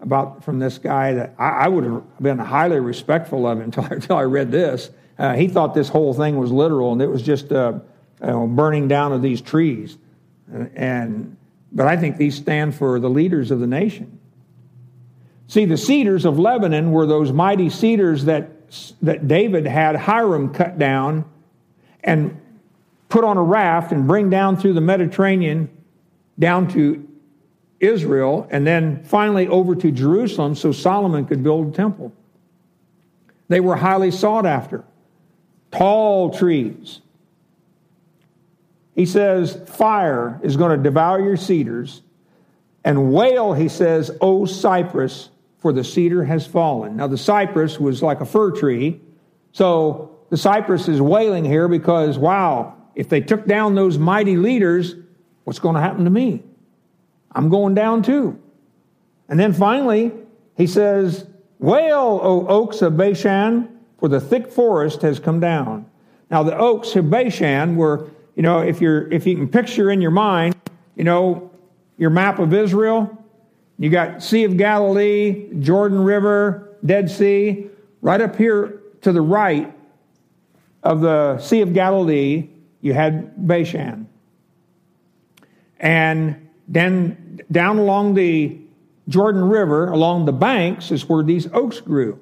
about 0.00 0.44
from 0.44 0.58
this 0.58 0.76
guy 0.76 1.14
that 1.14 1.34
I, 1.38 1.48
I 1.48 1.68
would 1.68 1.84
have 1.84 2.02
been 2.20 2.38
highly 2.38 2.80
respectful 2.80 3.46
of 3.46 3.60
until, 3.62 3.84
until 3.84 4.16
I 4.16 4.24
read 4.24 4.52
this. 4.52 4.90
Uh, 5.18 5.32
he 5.36 5.48
thought 5.48 5.74
this 5.74 5.88
whole 5.88 6.12
thing 6.12 6.36
was 6.36 6.52
literal 6.52 6.92
and 6.92 7.00
it 7.00 7.08
was 7.08 7.22
just 7.22 7.50
uh, 7.50 7.78
burning 8.20 8.88
down 8.88 9.12
of 9.12 9.22
these 9.22 9.40
trees. 9.40 9.98
And, 10.74 11.36
but 11.72 11.86
I 11.86 11.96
think 11.96 12.16
these 12.16 12.36
stand 12.36 12.74
for 12.74 12.98
the 13.00 13.10
leaders 13.10 13.50
of 13.50 13.60
the 13.60 13.66
nation. 13.66 14.18
See, 15.46 15.64
the 15.64 15.76
cedars 15.76 16.24
of 16.24 16.38
Lebanon 16.38 16.92
were 16.92 17.06
those 17.06 17.32
mighty 17.32 17.70
cedars 17.70 18.24
that, 18.26 18.50
that 19.02 19.26
David 19.26 19.66
had 19.66 19.96
Hiram 19.96 20.54
cut 20.54 20.78
down 20.78 21.24
and 22.04 22.40
put 23.08 23.24
on 23.24 23.36
a 23.36 23.42
raft 23.42 23.92
and 23.92 24.06
bring 24.06 24.30
down 24.30 24.56
through 24.56 24.74
the 24.74 24.80
Mediterranean 24.80 25.68
down 26.38 26.68
to 26.68 27.06
Israel 27.80 28.46
and 28.50 28.66
then 28.66 29.02
finally 29.04 29.48
over 29.48 29.74
to 29.74 29.90
Jerusalem 29.90 30.54
so 30.54 30.70
Solomon 30.70 31.26
could 31.26 31.42
build 31.42 31.68
a 31.68 31.76
temple. 31.76 32.12
They 33.48 33.60
were 33.60 33.76
highly 33.76 34.12
sought 34.12 34.46
after. 34.46 34.84
Tall 35.72 36.30
trees. 36.30 37.00
He 39.00 39.06
says, 39.06 39.58
Fire 39.66 40.38
is 40.42 40.58
going 40.58 40.76
to 40.76 40.82
devour 40.82 41.22
your 41.22 41.38
cedars. 41.38 42.02
And 42.84 43.14
wail, 43.14 43.54
he 43.54 43.66
says, 43.66 44.10
O 44.20 44.44
cypress, 44.44 45.30
for 45.56 45.72
the 45.72 45.82
cedar 45.82 46.22
has 46.22 46.46
fallen. 46.46 46.98
Now, 46.98 47.06
the 47.06 47.16
cypress 47.16 47.80
was 47.80 48.02
like 48.02 48.20
a 48.20 48.26
fir 48.26 48.50
tree. 48.50 49.00
So 49.52 50.18
the 50.28 50.36
cypress 50.36 50.86
is 50.86 51.00
wailing 51.00 51.46
here 51.46 51.66
because, 51.66 52.18
wow, 52.18 52.76
if 52.94 53.08
they 53.08 53.22
took 53.22 53.46
down 53.46 53.74
those 53.74 53.96
mighty 53.96 54.36
leaders, 54.36 54.96
what's 55.44 55.60
going 55.60 55.76
to 55.76 55.80
happen 55.80 56.04
to 56.04 56.10
me? 56.10 56.42
I'm 57.32 57.48
going 57.48 57.74
down 57.74 58.02
too. 58.02 58.38
And 59.30 59.40
then 59.40 59.54
finally, 59.54 60.12
he 60.58 60.66
says, 60.66 61.26
Wail, 61.58 62.20
O 62.22 62.46
oaks 62.48 62.82
of 62.82 62.98
Bashan, 62.98 63.80
for 63.98 64.10
the 64.10 64.20
thick 64.20 64.52
forest 64.52 65.00
has 65.00 65.18
come 65.18 65.40
down. 65.40 65.86
Now, 66.30 66.42
the 66.42 66.54
oaks 66.54 66.94
of 66.96 67.08
Bashan 67.08 67.76
were, 67.76 68.10
you 68.40 68.42
know, 68.42 68.60
if, 68.60 68.80
you're, 68.80 69.06
if 69.12 69.26
you 69.26 69.36
can 69.36 69.48
picture 69.48 69.90
in 69.90 70.00
your 70.00 70.12
mind, 70.12 70.56
you 70.96 71.04
know, 71.04 71.50
your 71.98 72.08
map 72.08 72.38
of 72.38 72.54
Israel, 72.54 73.22
you 73.78 73.90
got 73.90 74.22
Sea 74.22 74.44
of 74.44 74.56
Galilee, 74.56 75.50
Jordan 75.60 76.02
River, 76.02 76.78
Dead 76.82 77.10
Sea. 77.10 77.66
Right 78.00 78.18
up 78.18 78.36
here 78.36 78.80
to 79.02 79.12
the 79.12 79.20
right 79.20 79.70
of 80.82 81.02
the 81.02 81.38
Sea 81.38 81.60
of 81.60 81.74
Galilee, 81.74 82.48
you 82.80 82.94
had 82.94 83.46
Bashan. 83.46 84.08
And 85.78 86.48
then 86.66 87.42
down 87.52 87.76
along 87.76 88.14
the 88.14 88.58
Jordan 89.08 89.50
River, 89.50 89.90
along 89.90 90.24
the 90.24 90.32
banks, 90.32 90.90
is 90.90 91.06
where 91.06 91.22
these 91.22 91.46
oaks 91.52 91.78
grew. 91.78 92.18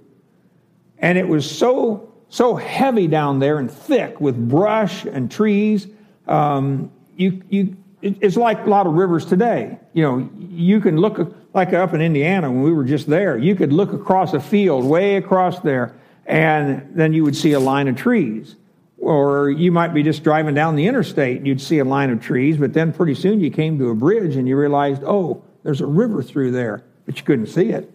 And 0.98 1.16
it 1.16 1.28
was 1.28 1.48
so, 1.48 2.12
so 2.28 2.56
heavy 2.56 3.06
down 3.06 3.38
there 3.38 3.60
and 3.60 3.70
thick 3.70 4.20
with 4.20 4.48
brush 4.48 5.04
and 5.04 5.30
trees. 5.30 5.86
Um, 6.28 6.92
you, 7.16 7.42
you, 7.48 7.76
it's 8.00 8.36
like 8.36 8.64
a 8.64 8.70
lot 8.70 8.86
of 8.86 8.92
rivers 8.92 9.24
today. 9.24 9.78
You 9.92 10.02
know, 10.02 10.30
you 10.38 10.80
can 10.80 10.98
look 10.98 11.34
like 11.54 11.72
up 11.72 11.94
in 11.94 12.00
Indiana 12.00 12.50
when 12.50 12.62
we 12.62 12.72
were 12.72 12.84
just 12.84 13.08
there. 13.08 13.36
You 13.36 13.56
could 13.56 13.72
look 13.72 13.92
across 13.92 14.34
a 14.34 14.40
field 14.40 14.84
way 14.84 15.16
across 15.16 15.60
there, 15.60 15.96
and 16.26 16.88
then 16.94 17.12
you 17.12 17.24
would 17.24 17.36
see 17.36 17.52
a 17.52 17.60
line 17.60 17.88
of 17.88 17.96
trees. 17.96 18.56
Or 19.00 19.48
you 19.48 19.70
might 19.72 19.94
be 19.94 20.02
just 20.02 20.24
driving 20.24 20.54
down 20.54 20.74
the 20.74 20.86
interstate 20.86 21.38
and 21.38 21.46
you'd 21.46 21.60
see 21.60 21.78
a 21.78 21.84
line 21.84 22.10
of 22.10 22.20
trees, 22.20 22.56
but 22.56 22.72
then 22.72 22.92
pretty 22.92 23.14
soon 23.14 23.40
you 23.40 23.50
came 23.50 23.78
to 23.78 23.90
a 23.90 23.94
bridge 23.94 24.34
and 24.34 24.48
you 24.48 24.56
realized, 24.56 25.02
oh, 25.04 25.42
there's 25.62 25.80
a 25.80 25.86
river 25.86 26.20
through 26.20 26.50
there, 26.50 26.82
but 27.06 27.16
you 27.16 27.22
couldn't 27.22 27.46
see 27.46 27.70
it. 27.70 27.90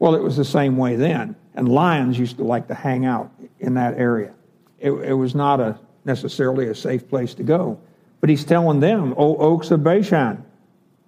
Well, 0.00 0.16
it 0.16 0.22
was 0.22 0.36
the 0.36 0.44
same 0.44 0.76
way 0.76 0.96
then. 0.96 1.36
And 1.54 1.68
lions 1.68 2.18
used 2.18 2.38
to 2.38 2.44
like 2.44 2.66
to 2.68 2.74
hang 2.74 3.06
out 3.06 3.30
in 3.60 3.74
that 3.74 3.96
area. 3.96 4.34
It, 4.80 4.90
it 4.90 5.14
was 5.14 5.34
not 5.36 5.60
a, 5.60 5.78
necessarily 6.04 6.68
a 6.68 6.74
safe 6.74 7.08
place 7.08 7.34
to 7.34 7.42
go. 7.42 7.80
But 8.20 8.30
he's 8.30 8.44
telling 8.44 8.80
them, 8.80 9.14
O 9.16 9.36
oaks 9.36 9.70
of 9.70 9.82
Bashan, 9.82 10.44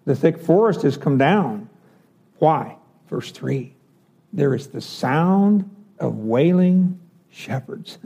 the 0.04 0.16
thick 0.16 0.38
forest 0.38 0.82
has 0.82 0.96
come 0.96 1.18
down. 1.18 1.68
Why? 2.38 2.76
Verse 3.08 3.30
3 3.30 3.72
There 4.32 4.54
is 4.54 4.68
the 4.68 4.80
sound 4.80 5.70
of 5.98 6.16
wailing 6.18 7.00
shepherds. 7.30 7.98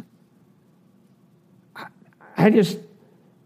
I 2.37 2.51
just, 2.51 2.79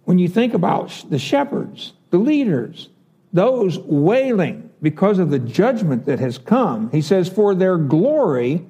when 0.04 0.18
you 0.18 0.28
think 0.28 0.52
about 0.52 1.04
the 1.08 1.18
shepherds, 1.18 1.94
the 2.10 2.18
leaders, 2.18 2.90
those 3.32 3.78
wailing 3.78 4.70
because 4.82 5.18
of 5.18 5.30
the 5.30 5.38
judgment 5.38 6.04
that 6.06 6.18
has 6.18 6.36
come, 6.36 6.90
he 6.90 7.00
says, 7.00 7.28
For 7.28 7.54
their 7.54 7.78
glory 7.78 8.66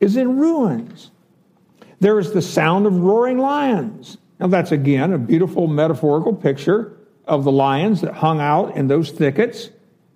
is 0.00 0.16
in 0.16 0.36
ruins. 0.36 1.10
There 2.02 2.18
is 2.18 2.32
the 2.32 2.42
sound 2.42 2.86
of 2.86 2.98
roaring 2.98 3.38
lions. 3.38 4.18
Now, 4.40 4.48
that's 4.48 4.72
again 4.72 5.12
a 5.12 5.18
beautiful 5.18 5.68
metaphorical 5.68 6.34
picture 6.34 6.96
of 7.26 7.44
the 7.44 7.52
lions 7.52 8.00
that 8.00 8.14
hung 8.14 8.40
out 8.40 8.74
in 8.74 8.88
those 8.88 9.12
thickets 9.12 9.70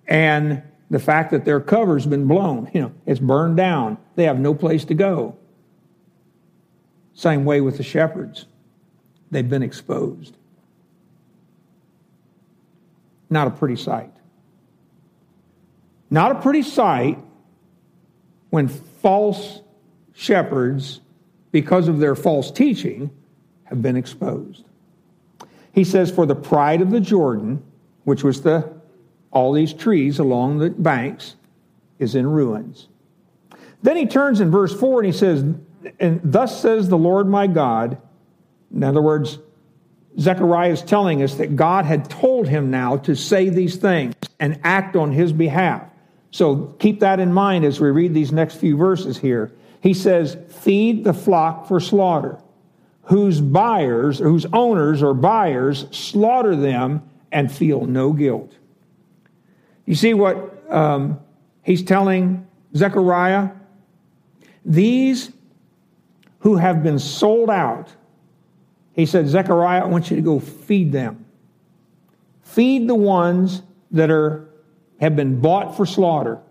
and 0.05 0.63
the 0.89 0.99
fact 0.99 1.31
that 1.31 1.45
their 1.45 1.61
cover's 1.61 2.05
been 2.05 2.27
blown. 2.27 2.69
You 2.73 2.81
know, 2.81 2.91
it's 3.05 3.21
burned 3.21 3.55
down. 3.55 3.97
They 4.17 4.25
have 4.25 4.37
no 4.37 4.53
place 4.53 4.83
to 4.83 4.95
go. 4.95 5.37
Same 7.13 7.45
way 7.45 7.61
with 7.61 7.77
the 7.77 7.83
shepherds. 7.83 8.47
They've 9.31 9.47
been 9.47 9.63
exposed. 9.63 10.35
Not 13.29 13.47
a 13.47 13.51
pretty 13.51 13.77
sight. 13.77 14.11
Not 16.09 16.33
a 16.33 16.35
pretty 16.41 16.63
sight 16.63 17.17
when 18.49 18.67
false 18.67 19.61
shepherds, 20.13 20.99
because 21.51 21.87
of 21.87 21.99
their 21.99 22.15
false 22.15 22.51
teaching, 22.51 23.09
have 23.65 23.81
been 23.81 23.95
exposed. 23.95 24.65
He 25.73 25.83
says, 25.83 26.09
For 26.11 26.25
the 26.25 26.35
pride 26.35 26.81
of 26.81 26.91
the 26.91 26.99
Jordan, 26.99 27.63
which 28.03 28.23
was 28.23 28.41
the 28.41 28.77
all 29.31 29.53
these 29.53 29.73
trees 29.73 30.19
along 30.19 30.57
the 30.57 30.69
banks, 30.69 31.35
is 31.99 32.15
in 32.15 32.25
ruins. 32.25 32.87
Then 33.83 33.97
he 33.97 34.05
turns 34.05 34.39
in 34.39 34.49
verse 34.49 34.77
4 34.77 35.01
and 35.01 35.13
he 35.13 35.17
says, 35.17 35.43
And 35.99 36.21
thus 36.23 36.61
says 36.61 36.89
the 36.89 36.97
Lord 36.97 37.27
my 37.27 37.47
God. 37.47 37.97
In 38.73 38.83
other 38.83 39.01
words, 39.01 39.37
Zechariah 40.19 40.71
is 40.71 40.81
telling 40.81 41.21
us 41.21 41.35
that 41.35 41.55
God 41.55 41.85
had 41.85 42.09
told 42.09 42.47
him 42.47 42.71
now 42.71 42.97
to 42.97 43.15
say 43.15 43.49
these 43.49 43.75
things 43.75 44.15
and 44.39 44.59
act 44.63 44.95
on 44.95 45.11
his 45.11 45.31
behalf. 45.31 45.83
So 46.31 46.75
keep 46.79 46.99
that 47.01 47.19
in 47.19 47.31
mind 47.31 47.65
as 47.65 47.79
we 47.79 47.89
read 47.91 48.13
these 48.13 48.31
next 48.31 48.55
few 48.55 48.75
verses 48.75 49.17
here. 49.17 49.51
He 49.87 49.93
says, 49.93 50.37
Feed 50.49 51.05
the 51.05 51.13
flock 51.13 51.65
for 51.65 51.79
slaughter 51.79 52.41
whose 53.03 53.39
buyers, 53.39 54.19
whose 54.19 54.45
owners 54.51 55.01
or 55.01 55.13
buyers 55.13 55.87
slaughter 55.91 56.57
them 56.57 57.09
and 57.31 57.49
feel 57.49 57.85
no 57.85 58.11
guilt. 58.11 58.51
You 59.85 59.95
see 59.95 60.13
what 60.13 60.61
um, 60.69 61.21
he's 61.63 61.83
telling 61.83 62.45
Zechariah? 62.75 63.51
These 64.65 65.31
who 66.39 66.57
have 66.57 66.83
been 66.83 66.99
sold 66.99 67.49
out, 67.49 67.87
he 68.91 69.05
said, 69.05 69.29
Zechariah, 69.29 69.83
I 69.83 69.87
want 69.87 70.09
you 70.09 70.17
to 70.17 70.21
go 70.21 70.41
feed 70.41 70.91
them. 70.91 71.23
Feed 72.41 72.89
the 72.89 72.95
ones 72.95 73.61
that 73.91 74.11
are, 74.11 74.49
have 74.99 75.15
been 75.15 75.39
bought 75.39 75.77
for 75.77 75.85
slaughter. 75.85 76.41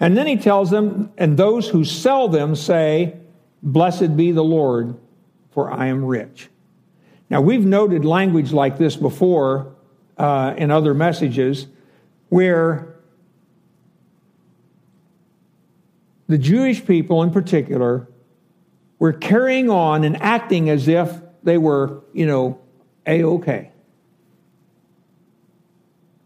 And 0.00 0.16
then 0.16 0.26
he 0.26 0.36
tells 0.36 0.70
them, 0.70 1.12
and 1.18 1.36
those 1.36 1.68
who 1.68 1.84
sell 1.84 2.28
them 2.28 2.56
say, 2.56 3.16
Blessed 3.62 4.16
be 4.16 4.32
the 4.32 4.42
Lord 4.42 4.98
for 5.50 5.70
I 5.70 5.86
am 5.86 6.04
rich. 6.04 6.48
Now, 7.28 7.40
we've 7.40 7.64
noted 7.64 8.04
language 8.04 8.52
like 8.52 8.78
this 8.78 8.96
before 8.96 9.74
uh, 10.16 10.54
in 10.56 10.70
other 10.70 10.94
messages 10.94 11.66
where 12.28 12.96
the 16.28 16.38
Jewish 16.38 16.84
people 16.84 17.22
in 17.22 17.30
particular 17.30 18.08
were 18.98 19.12
carrying 19.12 19.70
on 19.70 20.04
and 20.04 20.20
acting 20.22 20.70
as 20.70 20.88
if 20.88 21.20
they 21.42 21.58
were, 21.58 22.02
you 22.12 22.26
know, 22.26 22.60
a 23.06 23.22
okay. 23.24 23.70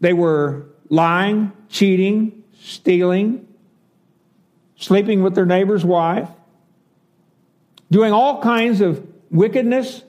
They 0.01 0.13
were 0.13 0.67
lying, 0.89 1.51
cheating, 1.69 2.43
stealing, 2.61 3.44
sleeping 4.77 5.23
with 5.23 5.35
their 5.35 5.45
neighbor's 5.45 5.85
wife, 5.85 6.29
doing 7.91 8.11
all 8.11 8.41
kinds 8.41 8.81
of 8.81 9.05
wickedness, 9.31 10.03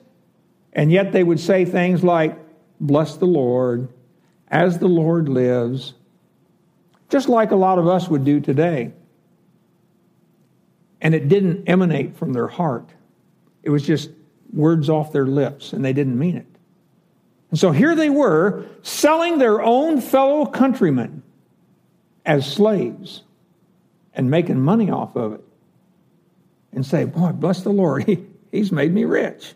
and 0.72 0.90
yet 0.90 1.12
they 1.12 1.22
would 1.22 1.40
say 1.40 1.64
things 1.64 2.02
like, 2.02 2.38
Bless 2.78 3.16
the 3.16 3.26
Lord, 3.26 3.88
as 4.48 4.78
the 4.78 4.88
Lord 4.88 5.30
lives, 5.30 5.94
just 7.08 7.28
like 7.28 7.50
a 7.50 7.56
lot 7.56 7.78
of 7.78 7.88
us 7.88 8.08
would 8.08 8.24
do 8.24 8.38
today. 8.38 8.92
And 11.00 11.14
it 11.14 11.28
didn't 11.28 11.68
emanate 11.68 12.16
from 12.16 12.32
their 12.32 12.48
heart, 12.48 12.90
it 13.62 13.70
was 13.70 13.86
just 13.86 14.10
words 14.52 14.90
off 14.90 15.12
their 15.12 15.26
lips, 15.26 15.72
and 15.72 15.84
they 15.84 15.92
didn't 15.92 16.18
mean 16.18 16.36
it. 16.36 16.46
And 17.50 17.58
so 17.58 17.70
here 17.70 17.94
they 17.94 18.10
were, 18.10 18.66
selling 18.82 19.38
their 19.38 19.62
own 19.62 20.00
fellow 20.00 20.46
countrymen 20.46 21.22
as 22.24 22.50
slaves 22.50 23.22
and 24.16 24.30
making 24.30 24.60
money 24.60 24.90
off 24.90 25.14
of 25.14 25.34
it 25.34 25.44
and 26.72 26.84
say, 26.84 27.04
Boy, 27.04 27.30
bless 27.32 27.60
the 27.60 27.70
Lord, 27.70 28.04
he, 28.06 28.26
he's 28.50 28.72
made 28.72 28.92
me 28.92 29.04
rich. 29.04 29.54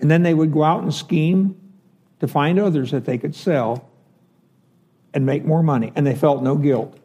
And 0.00 0.10
then 0.10 0.24
they 0.24 0.34
would 0.34 0.52
go 0.52 0.64
out 0.64 0.82
and 0.82 0.92
scheme 0.92 1.56
to 2.18 2.26
find 2.26 2.58
others 2.58 2.90
that 2.90 3.04
they 3.04 3.18
could 3.18 3.36
sell 3.36 3.88
and 5.14 5.24
make 5.26 5.44
more 5.44 5.62
money, 5.62 5.92
and 5.94 6.06
they 6.06 6.14
felt 6.14 6.42
no 6.42 6.56
guilt. 6.56 6.98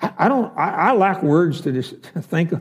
I, 0.00 0.28
don't. 0.28 0.56
I, 0.58 0.70
I, 0.70 0.92
lack 0.92 1.22
words 1.22 1.60
to 1.62 1.72
just 1.72 2.02
to 2.14 2.20
think 2.20 2.52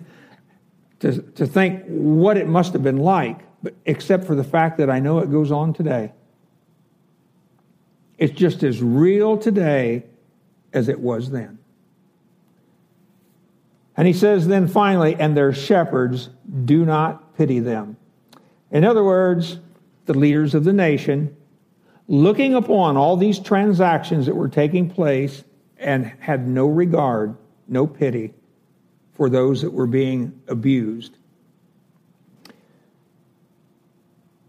to, 1.00 1.22
to 1.22 1.48
think 1.48 1.84
what 1.88 2.38
it 2.38 2.48
must 2.48 2.74
have 2.74 2.84
been 2.84 2.98
like, 2.98 3.40
but 3.64 3.74
except 3.86 4.26
for 4.26 4.36
the 4.36 4.44
fact 4.44 4.78
that 4.78 4.90
I 4.90 5.00
know 5.00 5.20
it 5.20 5.32
goes 5.32 5.52
on 5.52 5.74
today. 5.74 6.14
It's 8.20 8.34
just 8.34 8.62
as 8.62 8.84
real 8.84 9.36
today 9.36 10.04
as 10.74 10.88
it 10.88 11.00
was 11.00 11.32
then. 11.32 11.60
And 13.98 14.08
he 14.08 14.14
says 14.14 14.48
then 14.48 14.68
finally, 14.68 15.16
and 15.16 15.36
their 15.36 15.54
shepherds 15.54 16.30
do 16.66 16.86
not 16.86 17.36
pity 17.38 17.60
them. 17.60 17.98
In 18.72 18.84
other 18.84 19.04
words, 19.04 19.60
the 20.06 20.14
leaders 20.14 20.56
of 20.56 20.64
the 20.64 20.74
nation, 20.74 21.36
looking 22.08 22.56
upon 22.56 22.98
all 22.98 23.18
these 23.18 23.38
transactions 23.38 24.26
that 24.26 24.36
were 24.36 24.50
taking 24.50 24.90
place 24.90 25.44
and 25.78 26.06
had 26.20 26.48
no 26.48 26.68
regard, 26.68 27.36
no 27.68 27.86
pity 27.86 28.34
for 29.14 29.30
those 29.30 29.62
that 29.62 29.72
were 29.72 29.88
being 29.88 30.42
abused. 30.48 31.18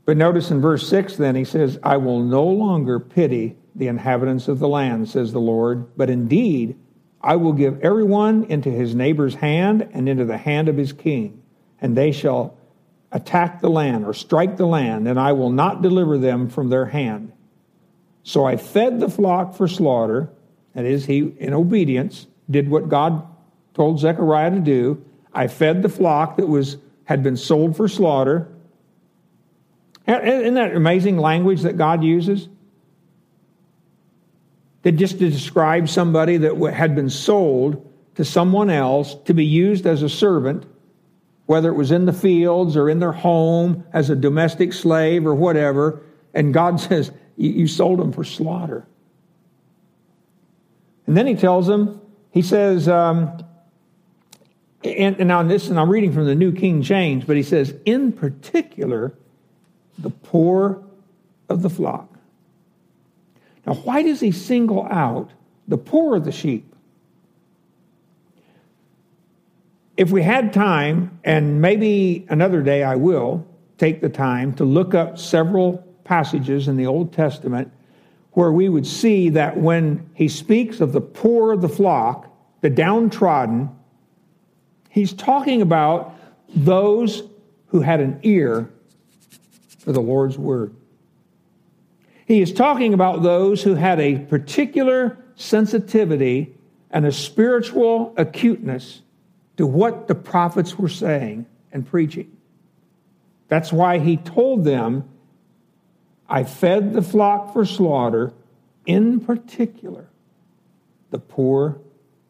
But 0.04 0.16
notice 0.16 0.50
in 0.50 0.61
verse 0.61 0.88
6 0.88 1.16
then, 1.16 1.35
he 1.35 1.44
says, 1.44 1.78
I 1.82 1.96
will 1.96 2.20
no 2.20 2.44
longer 2.44 2.98
pity 2.98 3.56
the 3.74 3.88
inhabitants 3.88 4.48
of 4.48 4.58
the 4.58 4.68
land, 4.68 5.08
says 5.08 5.32
the 5.32 5.40
Lord, 5.40 5.96
but 5.96 6.11
indeed 6.11 6.76
I 7.20 7.37
will 7.37 7.52
give 7.52 7.80
everyone 7.80 8.44
into 8.44 8.70
his 8.70 8.94
neighbor's 8.94 9.37
hand 9.37 9.88
and 9.92 10.08
into 10.08 10.24
the 10.24 10.38
hand 10.38 10.68
of 10.68 10.76
his 10.76 10.92
king, 10.92 11.42
and 11.80 11.96
they 11.96 12.12
shall 12.12 12.58
attack 13.12 13.61
the 13.61 13.70
land 13.70 14.04
or 14.04 14.14
strike 14.14 14.56
the 14.56 14.66
land, 14.66 15.06
and 15.06 15.20
I 15.20 15.32
will 15.32 15.50
not 15.50 15.82
deliver 15.82 16.18
them 16.18 16.48
from 16.48 16.68
their 16.68 16.87
hand. 16.87 17.32
So 18.24 18.44
I 18.44 18.56
fed 18.56 19.00
the 19.00 19.08
flock 19.08 19.54
for 19.54 19.68
slaughter, 19.68 20.30
that 20.74 20.85
is, 20.85 21.06
he, 21.06 21.18
in 21.38 21.52
obedience, 21.52 22.26
did 22.50 22.68
what 22.68 22.88
God 22.88 23.26
told 23.74 24.00
Zechariah 24.00 24.50
to 24.50 24.61
do. 24.61 25.04
I 25.32 25.48
fed 25.48 25.82
the 25.82 25.88
flock 25.88 26.37
that 26.37 26.46
was 26.46 26.76
had 27.04 27.22
been 27.22 27.37
sold 27.37 27.76
for 27.76 27.88
slaughter. 27.88 28.48
Isn't 30.06 30.54
that 30.54 30.74
amazing 30.74 31.18
language 31.18 31.62
that 31.62 31.76
God 31.76 32.02
uses? 32.02 32.48
That 34.83 34.92
just 34.92 35.18
to 35.21 35.31
describe 35.31 35.88
somebody 35.88 36.38
that 36.38 36.57
had 36.75 36.95
been 36.95 37.11
sold 37.11 37.88
to 38.16 38.25
someone 38.25 38.68
else 38.68 39.14
to 39.25 39.35
be 39.35 39.45
used 39.45 39.87
as 39.87 40.03
a 40.03 40.09
servant, 40.09 40.66
whether 41.47 41.68
it 41.68 41.75
was 41.75 41.90
in 41.90 42.05
the 42.05 42.12
fields 42.12 42.77
or 42.77 42.90
in 42.90 42.99
their 42.99 43.12
home 43.12 43.85
as 43.92 44.11
a 44.11 44.16
domestic 44.16 44.73
slave 44.73 45.27
or 45.27 45.35
whatever. 45.35 46.03
And 46.35 46.53
God 46.53 46.81
says, 46.88 47.12
You 47.37 47.66
sold 47.66 48.01
them 48.01 48.12
for 48.12 48.25
slaughter. 48.25 48.87
And 51.07 51.16
then 51.16 51.27
he 51.27 51.35
tells 51.35 51.66
them, 51.66 52.01
He 52.31 52.42
says, 52.42 52.88
um, 52.88 53.45
and, 54.85 55.16
and 55.18 55.29
now 55.29 55.42
this, 55.42 55.68
and 55.68 55.79
I'm 55.79 55.90
reading 55.90 56.12
from 56.12 56.27
the 56.27 56.35
New 56.35 56.53
King 56.53 56.83
James, 56.83 57.25
but 57.25 57.37
he 57.37 57.42
says, 57.42 57.75
in 57.85 58.12
particular, 58.12 59.14
the 59.99 60.11
poor 60.11 60.83
of 61.49 61.62
the 61.62 61.71
flock. 61.71 62.12
Now, 63.66 63.75
why 63.75 64.03
does 64.03 64.20
he 64.20 64.33
single 64.33 64.87
out 64.90 65.31
the 65.68 65.79
poor 65.79 66.16
of 66.16 66.25
the 66.25 66.33
sheep? 66.33 66.75
If 69.96 70.11
we 70.11 70.22
had 70.22 70.53
time, 70.53 71.18
and 71.22 71.61
maybe 71.61 72.27
another 72.29 72.62
day 72.62 72.83
I 72.83 72.96
will 72.96 73.46
take 73.79 74.01
the 74.01 74.09
time 74.09 74.55
to 74.55 74.64
look 74.64 74.94
up 74.94 75.18
several 75.18 75.79
passages 76.05 76.66
in 76.66 76.77
the 76.77 76.87
Old 76.87 77.12
Testament 77.12 77.70
where 78.33 78.51
we 78.51 78.68
would 78.68 78.87
see 78.87 79.29
that 79.29 79.57
when 79.57 80.09
he 80.14 80.27
speaks 80.27 80.81
of 80.81 80.92
the 80.92 81.01
poor 81.01 81.53
of 81.53 81.61
the 81.61 81.68
flock, 81.68 82.29
the 82.62 82.70
downtrodden, 82.70 83.68
He's 84.92 85.14
talking 85.14 85.62
about 85.62 86.14
those 86.55 87.22
who 87.68 87.81
had 87.81 88.01
an 88.01 88.20
ear 88.25 88.68
for 89.79 89.90
the 89.90 90.03
Lord's 90.03 90.37
word. 90.37 90.75
He 92.33 92.40
is 92.40 92.51
talking 92.51 92.95
about 92.95 93.23
those 93.23 93.62
who 93.62 93.75
had 93.75 94.01
a 94.01 94.21
particular 94.21 95.18
sensitivity 95.35 96.55
and 96.90 97.05
a 97.05 97.12
spiritual 97.12 98.14
acuteness 98.16 99.03
to 99.59 99.66
what 99.66 100.09
the 100.09 100.14
prophets 100.14 100.79
were 100.79 100.88
saying 100.88 101.45
and 101.75 101.87
preaching. 101.87 102.35
That's 103.49 103.71
why 103.71 103.99
he 103.99 104.16
told 104.16 104.64
them, 104.64 105.11
I 106.27 106.45
fed 106.45 106.95
the 106.95 107.03
flock 107.03 107.53
for 107.53 107.66
slaughter, 107.66 108.33
in 108.87 109.21
particular, 109.21 110.09
the 111.11 111.18
poor 111.18 111.83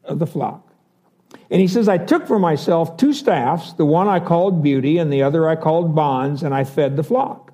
of 0.03 0.19
the 0.19 0.27
flock. 0.27 0.69
And 1.49 1.61
he 1.61 1.69
says, 1.69 1.88
I 1.88 1.99
took 1.99 2.27
for 2.27 2.41
myself 2.41 2.97
two 2.97 3.12
staffs, 3.12 3.75
the 3.75 3.87
one 3.87 4.09
I 4.09 4.19
called 4.19 4.65
beauty 4.65 4.99
and 4.99 5.12
the 5.12 5.23
other 5.23 5.49
I 5.49 5.55
called 5.55 5.95
bonds, 5.95 6.43
and 6.43 6.53
I 6.53 6.65
fed 6.65 6.97
the 6.97 7.05
flock. 7.05 7.52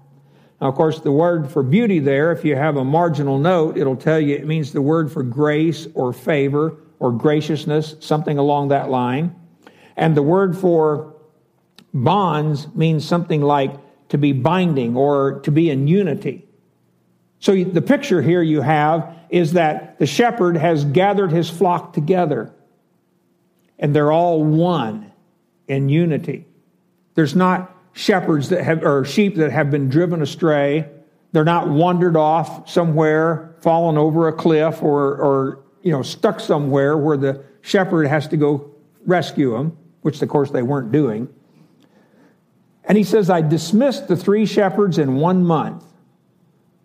Now, 0.61 0.69
of 0.69 0.75
course, 0.75 1.01
the 1.01 1.13
word 1.13 1.51
for 1.51 1.63
beauty 1.63 2.01
there, 2.01 2.33
if 2.33 2.45
you 2.45 2.57
have 2.57 2.77
a 2.77 2.85
marginal 2.85 3.39
note, 3.39 3.77
it'll 3.77 3.97
tell 3.97 4.21
you 4.21 4.35
it 4.35 4.47
means 4.47 4.73
the 4.73 4.83
word 4.83 5.11
for 5.13 5.23
grace 5.23 5.87
or 5.95 6.13
favor 6.13 6.77
or 6.99 7.13
graciousness, 7.13 7.95
something 8.01 8.39
along 8.39 8.69
that 8.69 8.91
line. 8.91 9.35
And 9.97 10.17
the 10.17 10.23
word 10.23 10.57
for 10.57 11.15
bonds 11.95 12.67
means 12.75 13.07
something 13.07 13.41
like 13.41 13.73
to 14.09 14.19
be 14.19 14.33
binding 14.33 14.97
or 14.97 15.41
to 15.41 15.51
be 15.51 15.71
in 15.71 15.87
unity. 15.87 16.45
So 17.41 17.63
the 17.63 17.83
picture 17.83 18.21
here 18.21 18.43
you 18.43 18.63
have 18.63 19.17
is 19.31 19.53
that 19.53 19.99
the 19.99 20.07
shepherd 20.07 20.57
has 20.57 20.85
gathered 20.85 21.31
his 21.31 21.49
flock 21.49 21.93
together 21.93 22.53
and 23.79 23.95
they're 23.95 24.11
all 24.11 24.43
one 24.43 25.13
in 25.69 25.89
unity. 25.89 26.47
There's 27.15 27.37
not 27.37 27.75
shepherds 27.93 28.49
that 28.51 28.65
have, 28.65 28.85
or 28.85 29.05
sheep 29.05 29.37
that 29.37 29.51
have 29.51 29.71
been 29.71 29.89
driven 29.89 30.23
astray. 30.23 30.89
They're 31.33 31.45
not 31.45 31.69
wandered 31.69 32.17
off 32.17 32.69
somewhere, 32.69 33.55
fallen 33.61 33.99
over 33.99 34.29
a 34.29 34.33
cliff, 34.33 34.83
or, 34.83 35.17
or 35.17 35.65
you 35.83 35.93
know, 35.93 36.03
stuck 36.03 36.41
somewhere 36.41 36.97
where 36.97 37.17
the 37.17 37.45
shepherd 37.61 38.07
has 38.07 38.29
to 38.29 38.37
go 38.37 38.71
rescue 39.05 39.53
them, 39.53 39.77
which 40.03 40.21
of 40.23 40.29
course 40.29 40.51
they 40.51 40.63
weren't 40.63 40.93
doing. 40.93 41.29
And 42.85 42.97
he 42.97 43.05
says, 43.05 43.29
I 43.29 43.43
dismissed 43.43 44.09
the 44.09 44.17
three 44.17 44.47
shepherds 44.47 44.97
in 44.97 45.17
one 45.17 45.45
month. 45.45 45.85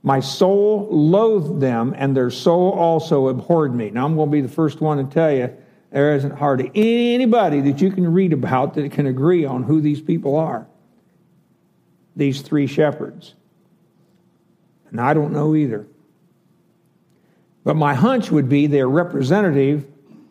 My 0.05 0.19
soul 0.19 0.89
loathed 0.91 1.61
them, 1.61 1.95
and 1.97 2.15
their 2.15 2.29
soul 2.29 2.71
also 2.71 3.29
abhorred 3.29 3.73
me. 3.73 3.89
Now, 3.89 4.05
I'm 4.05 4.17
going 4.17 4.27
to 4.27 4.31
be 4.31 4.41
the 4.41 4.49
first 4.49 4.81
one 4.81 4.97
to 4.97 5.05
tell 5.05 5.31
you 5.31 5.55
there 5.91 6.13
isn't 6.15 6.31
hardly 6.31 6.71
anybody 6.75 7.61
that 7.61 7.79
you 7.79 7.89
can 7.89 8.11
read 8.11 8.33
about 8.33 8.73
that 8.73 8.91
can 8.91 9.05
agree 9.05 9.45
on 9.45 9.63
who 9.63 9.79
these 9.79 10.01
people 10.01 10.35
are. 10.35 10.67
These 12.15 12.41
three 12.41 12.67
shepherds. 12.67 13.34
And 14.89 15.02
I 15.02 15.13
don't 15.13 15.34
know 15.34 15.56
either. 15.56 15.88
But 17.63 17.76
my 17.76 17.93
hunch 17.93 18.30
would 18.30 18.49
be 18.49 18.67
they're 18.67 18.88
representative, 18.88 19.86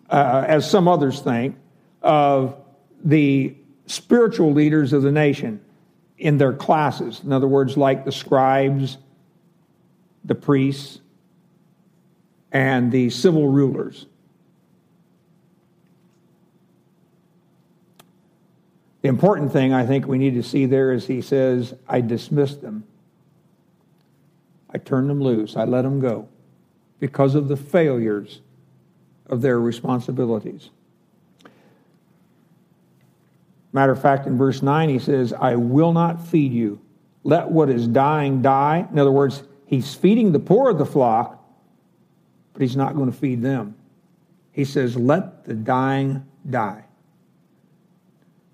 uh, 0.08 0.44
as 0.46 0.70
some 0.70 0.86
others 0.86 1.20
think, 1.20 1.56
of 2.02 2.56
the 3.02 3.56
spiritual 3.86 4.52
leaders 4.52 4.92
of 4.92 5.02
the 5.02 5.10
nation 5.10 5.60
in 6.18 6.38
their 6.38 6.52
classes. 6.52 7.20
In 7.24 7.32
other 7.32 7.48
words, 7.48 7.76
like 7.76 8.04
the 8.04 8.12
scribes, 8.12 8.98
the 10.24 10.34
priests, 10.34 11.00
and 12.52 12.92
the 12.92 13.10
civil 13.10 13.48
rulers. 13.48 14.06
The 19.02 19.08
important 19.08 19.52
thing 19.52 19.72
I 19.72 19.84
think 19.84 20.06
we 20.06 20.16
need 20.16 20.34
to 20.34 20.42
see 20.42 20.66
there 20.66 20.92
is 20.92 21.06
he 21.06 21.20
says, 21.20 21.74
I 21.88 22.00
dismissed 22.00 22.62
them. 22.62 22.84
I 24.70 24.78
turned 24.78 25.10
them 25.10 25.20
loose. 25.20 25.56
I 25.56 25.64
let 25.64 25.82
them 25.82 26.00
go 26.00 26.28
because 26.98 27.34
of 27.34 27.48
the 27.48 27.56
failures 27.56 28.40
of 29.26 29.42
their 29.42 29.60
responsibilities. 29.60 30.70
Matter 33.72 33.92
of 33.92 34.00
fact, 34.00 34.26
in 34.26 34.38
verse 34.38 34.62
9, 34.62 34.88
he 34.88 34.98
says, 34.98 35.32
I 35.32 35.56
will 35.56 35.92
not 35.92 36.24
feed 36.24 36.52
you. 36.52 36.80
Let 37.24 37.50
what 37.50 37.70
is 37.70 37.88
dying 37.88 38.40
die. 38.42 38.86
In 38.90 38.98
other 38.98 39.10
words, 39.10 39.42
he's 39.66 39.94
feeding 39.94 40.32
the 40.32 40.38
poor 40.38 40.70
of 40.70 40.78
the 40.78 40.86
flock, 40.86 41.42
but 42.52 42.62
he's 42.62 42.76
not 42.76 42.94
going 42.94 43.10
to 43.10 43.16
feed 43.16 43.42
them. 43.42 43.74
He 44.52 44.64
says, 44.64 44.96
Let 44.96 45.44
the 45.44 45.54
dying 45.54 46.26
die. 46.48 46.84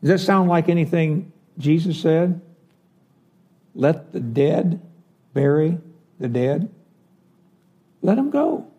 Does 0.00 0.10
that 0.10 0.18
sound 0.18 0.48
like 0.48 0.68
anything 0.68 1.32
Jesus 1.58 2.00
said? 2.00 2.40
Let 3.74 4.12
the 4.12 4.20
dead 4.20 4.80
bury 5.34 5.78
the 6.18 6.28
dead. 6.28 6.70
let 8.02 8.16
them 8.16 8.30
go. 8.30 8.66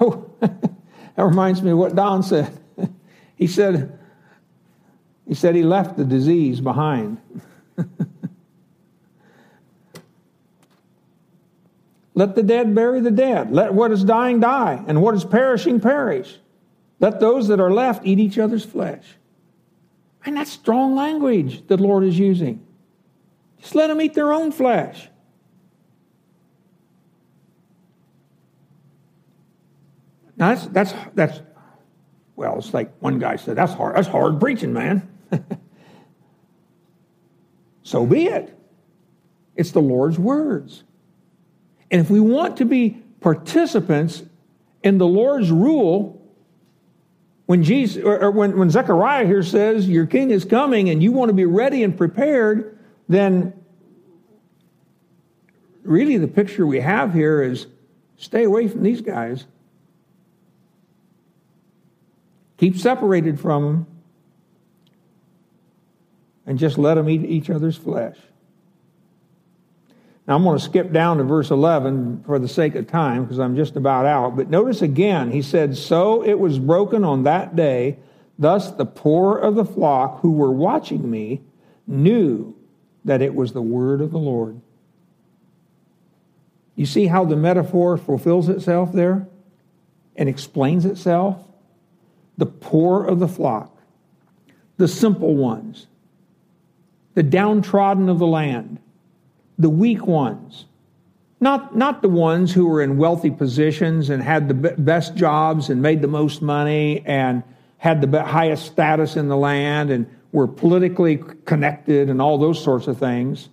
Oh, 0.00 0.28
that 0.40 1.22
reminds 1.24 1.62
me 1.62 1.70
of 1.70 1.78
what 1.78 1.94
Don 1.94 2.24
said. 2.24 2.58
he 3.36 3.46
said, 3.46 3.96
he 5.28 5.34
said 5.34 5.54
he 5.54 5.62
left 5.62 5.96
the 5.96 6.04
disease 6.04 6.60
behind. 6.60 7.20
Let 12.14 12.36
the 12.36 12.42
dead 12.42 12.74
bury 12.74 13.00
the 13.00 13.10
dead. 13.10 13.52
Let 13.52 13.74
what 13.74 13.90
is 13.90 14.04
dying 14.04 14.40
die, 14.40 14.82
and 14.86 15.02
what 15.02 15.14
is 15.14 15.24
perishing 15.24 15.80
perish. 15.80 16.38
Let 17.00 17.18
those 17.20 17.48
that 17.48 17.60
are 17.60 17.72
left 17.72 18.06
eat 18.06 18.20
each 18.20 18.38
other's 18.38 18.64
flesh. 18.64 19.04
And 20.24 20.36
that's 20.36 20.50
strong 20.50 20.94
language 20.94 21.66
the 21.66 21.76
Lord 21.76 22.04
is 22.04 22.18
using. 22.18 22.64
Just 23.60 23.74
let 23.74 23.88
them 23.88 24.00
eat 24.00 24.14
their 24.14 24.32
own 24.32 24.52
flesh. 24.52 25.08
Now 30.36 30.54
that's 30.54 30.66
that's 30.66 30.94
that's 31.14 31.40
well, 32.36 32.58
it's 32.58 32.74
like 32.74 32.92
one 33.00 33.18
guy 33.18 33.36
said, 33.36 33.56
that's 33.56 33.72
hard, 33.72 33.96
that's 33.96 34.08
hard 34.08 34.40
preaching, 34.40 34.72
man. 34.72 35.08
so 37.82 38.04
be 38.04 38.26
it. 38.26 38.58
It's 39.54 39.70
the 39.70 39.80
Lord's 39.80 40.18
words. 40.18 40.82
And 41.90 42.00
if 42.00 42.10
we 42.10 42.18
want 42.18 42.56
to 42.56 42.64
be 42.64 43.02
participants 43.20 44.22
in 44.82 44.98
the 44.98 45.06
Lord's 45.06 45.50
rule, 45.50 46.20
when 47.46 47.62
Jesus 47.62 48.02
or 48.02 48.30
when, 48.30 48.56
when 48.56 48.70
Zechariah 48.70 49.26
here 49.26 49.42
says 49.42 49.88
your 49.88 50.06
king 50.06 50.30
is 50.30 50.44
coming 50.44 50.88
and 50.88 51.02
you 51.02 51.12
want 51.12 51.28
to 51.28 51.34
be 51.34 51.44
ready 51.44 51.82
and 51.82 51.96
prepared, 51.96 52.78
then 53.08 53.52
really 55.82 56.16
the 56.16 56.28
picture 56.28 56.66
we 56.66 56.80
have 56.80 57.12
here 57.12 57.42
is 57.42 57.66
stay 58.16 58.44
away 58.44 58.68
from 58.68 58.82
these 58.82 59.02
guys. 59.02 59.46
Keep 62.56 62.78
separated 62.78 63.38
from 63.38 63.62
them 63.62 63.86
and 66.46 66.58
just 66.58 66.78
let 66.78 66.94
them 66.94 67.10
eat 67.10 67.24
each 67.24 67.50
other's 67.50 67.76
flesh. 67.76 68.16
Now, 70.26 70.36
I'm 70.36 70.42
going 70.42 70.58
to 70.58 70.64
skip 70.64 70.90
down 70.90 71.18
to 71.18 71.24
verse 71.24 71.50
11 71.50 72.24
for 72.24 72.38
the 72.38 72.48
sake 72.48 72.74
of 72.76 72.86
time 72.86 73.24
because 73.24 73.38
I'm 73.38 73.56
just 73.56 73.76
about 73.76 74.06
out. 74.06 74.36
But 74.36 74.48
notice 74.48 74.80
again, 74.80 75.30
he 75.30 75.42
said, 75.42 75.76
So 75.76 76.24
it 76.24 76.38
was 76.38 76.58
broken 76.58 77.04
on 77.04 77.24
that 77.24 77.54
day. 77.54 77.98
Thus 78.38 78.70
the 78.70 78.86
poor 78.86 79.36
of 79.36 79.54
the 79.54 79.64
flock 79.64 80.20
who 80.20 80.32
were 80.32 80.50
watching 80.50 81.10
me 81.10 81.42
knew 81.86 82.56
that 83.04 83.20
it 83.20 83.34
was 83.34 83.52
the 83.52 83.62
word 83.62 84.00
of 84.00 84.10
the 84.10 84.18
Lord. 84.18 84.60
You 86.74 86.86
see 86.86 87.06
how 87.06 87.24
the 87.24 87.36
metaphor 87.36 87.96
fulfills 87.96 88.48
itself 88.48 88.92
there 88.92 89.28
and 90.16 90.28
explains 90.28 90.84
itself? 90.84 91.44
The 92.36 92.46
poor 92.46 93.04
of 93.04 93.20
the 93.20 93.28
flock, 93.28 93.76
the 94.78 94.88
simple 94.88 95.36
ones, 95.36 95.86
the 97.12 97.22
downtrodden 97.22 98.08
of 98.08 98.18
the 98.18 98.26
land 98.26 98.80
the 99.58 99.70
weak 99.70 100.06
ones. 100.06 100.66
Not, 101.40 101.76
not 101.76 102.00
the 102.00 102.08
ones 102.08 102.52
who 102.52 102.66
were 102.66 102.80
in 102.80 102.96
wealthy 102.96 103.30
positions 103.30 104.08
and 104.08 104.22
had 104.22 104.48
the 104.48 104.54
best 104.54 105.14
jobs 105.14 105.68
and 105.68 105.82
made 105.82 106.00
the 106.00 106.08
most 106.08 106.40
money 106.40 107.02
and 107.04 107.42
had 107.76 108.00
the 108.00 108.22
highest 108.24 108.66
status 108.66 109.16
in 109.16 109.28
the 109.28 109.36
land 109.36 109.90
and 109.90 110.06
were 110.32 110.48
politically 110.48 111.22
connected 111.44 112.08
and 112.08 112.20
all 112.20 112.38
those 112.38 112.62
sorts 112.62 112.86
of 112.86 112.98
things, 112.98 113.50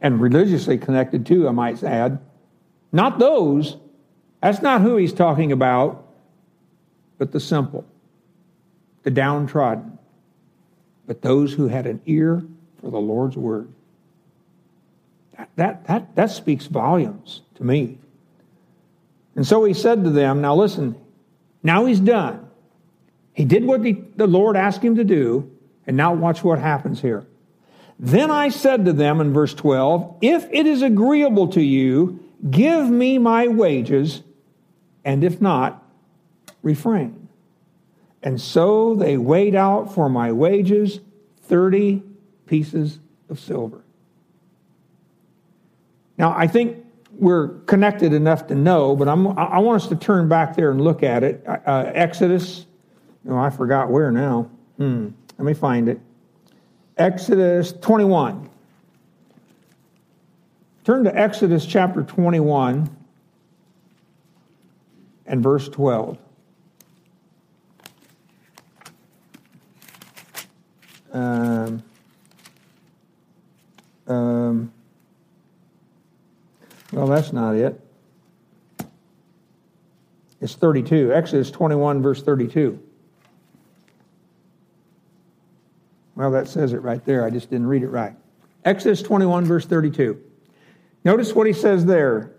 and 0.00 0.20
religiously 0.20 0.76
connected 0.78 1.24
too, 1.26 1.46
I 1.46 1.52
might 1.52 1.82
add. 1.84 2.18
Not 2.90 3.18
those. 3.18 3.76
That's 4.42 4.62
not 4.62 4.80
who 4.80 4.96
he's 4.96 5.12
talking 5.12 5.52
about, 5.52 6.06
but 7.18 7.32
the 7.32 7.40
simple, 7.40 7.84
the 9.02 9.10
downtrodden, 9.10 9.98
but 11.06 11.22
those 11.22 11.52
who 11.52 11.68
had 11.68 11.86
an 11.86 12.00
ear 12.06 12.44
for 12.80 12.90
the 12.90 12.98
Lord's 12.98 13.36
word. 13.36 13.68
That, 15.56 15.86
that, 15.86 16.14
that 16.16 16.30
speaks 16.30 16.66
volumes 16.66 17.42
to 17.56 17.64
me. 17.64 17.98
And 19.36 19.46
so 19.46 19.64
he 19.64 19.74
said 19.74 20.04
to 20.04 20.10
them, 20.10 20.40
Now 20.40 20.54
listen, 20.54 20.96
now 21.62 21.86
he's 21.86 22.00
done. 22.00 22.48
He 23.32 23.44
did 23.44 23.64
what 23.64 23.82
the, 23.82 24.00
the 24.16 24.26
Lord 24.26 24.56
asked 24.56 24.82
him 24.82 24.96
to 24.96 25.04
do, 25.04 25.50
and 25.86 25.96
now 25.96 26.14
watch 26.14 26.44
what 26.44 26.58
happens 26.58 27.00
here. 27.00 27.26
Then 27.98 28.30
I 28.30 28.48
said 28.48 28.84
to 28.84 28.92
them 28.92 29.20
in 29.20 29.32
verse 29.32 29.54
12, 29.54 30.18
If 30.20 30.48
it 30.52 30.66
is 30.66 30.82
agreeable 30.82 31.48
to 31.48 31.62
you, 31.62 32.20
give 32.48 32.88
me 32.88 33.18
my 33.18 33.48
wages, 33.48 34.22
and 35.04 35.24
if 35.24 35.40
not, 35.40 35.82
refrain. 36.62 37.28
And 38.22 38.40
so 38.40 38.94
they 38.94 39.16
weighed 39.16 39.54
out 39.54 39.94
for 39.94 40.08
my 40.08 40.32
wages 40.32 41.00
30 41.42 42.02
pieces 42.46 42.98
of 43.28 43.38
silver. 43.38 43.83
Now, 46.16 46.34
I 46.36 46.46
think 46.46 46.84
we're 47.12 47.48
connected 47.66 48.12
enough 48.12 48.46
to 48.48 48.54
know, 48.54 48.96
but 48.96 49.08
I'm, 49.08 49.26
I 49.38 49.58
want 49.58 49.82
us 49.82 49.88
to 49.88 49.96
turn 49.96 50.28
back 50.28 50.56
there 50.56 50.70
and 50.70 50.80
look 50.80 51.02
at 51.02 51.22
it. 51.22 51.44
Uh, 51.46 51.58
uh 51.66 51.92
Exodus, 51.94 52.66
oh, 53.28 53.36
I 53.36 53.50
forgot 53.50 53.90
where 53.90 54.10
now. 54.10 54.50
Hmm, 54.76 55.08
let 55.38 55.44
me 55.44 55.54
find 55.54 55.88
it. 55.88 56.00
Exodus 56.96 57.72
21. 57.72 58.48
Turn 60.84 61.04
to 61.04 61.18
Exodus 61.18 61.64
chapter 61.64 62.02
21 62.02 62.94
and 65.26 65.42
verse 65.42 65.68
12. 65.68 66.18
Um, 71.12 71.82
um, 74.06 74.72
well, 76.94 77.08
that's 77.08 77.32
not 77.32 77.56
it. 77.56 77.80
It's 80.40 80.54
32. 80.54 81.12
Exodus 81.12 81.50
21, 81.50 82.02
verse 82.02 82.22
32. 82.22 82.78
Well, 86.14 86.30
that 86.30 86.48
says 86.48 86.72
it 86.72 86.82
right 86.82 87.04
there. 87.04 87.24
I 87.24 87.30
just 87.30 87.50
didn't 87.50 87.66
read 87.66 87.82
it 87.82 87.88
right. 87.88 88.14
Exodus 88.64 89.02
21, 89.02 89.44
verse 89.44 89.66
32. 89.66 90.20
Notice 91.04 91.34
what 91.34 91.46
he 91.46 91.52
says 91.52 91.84
there. 91.84 92.32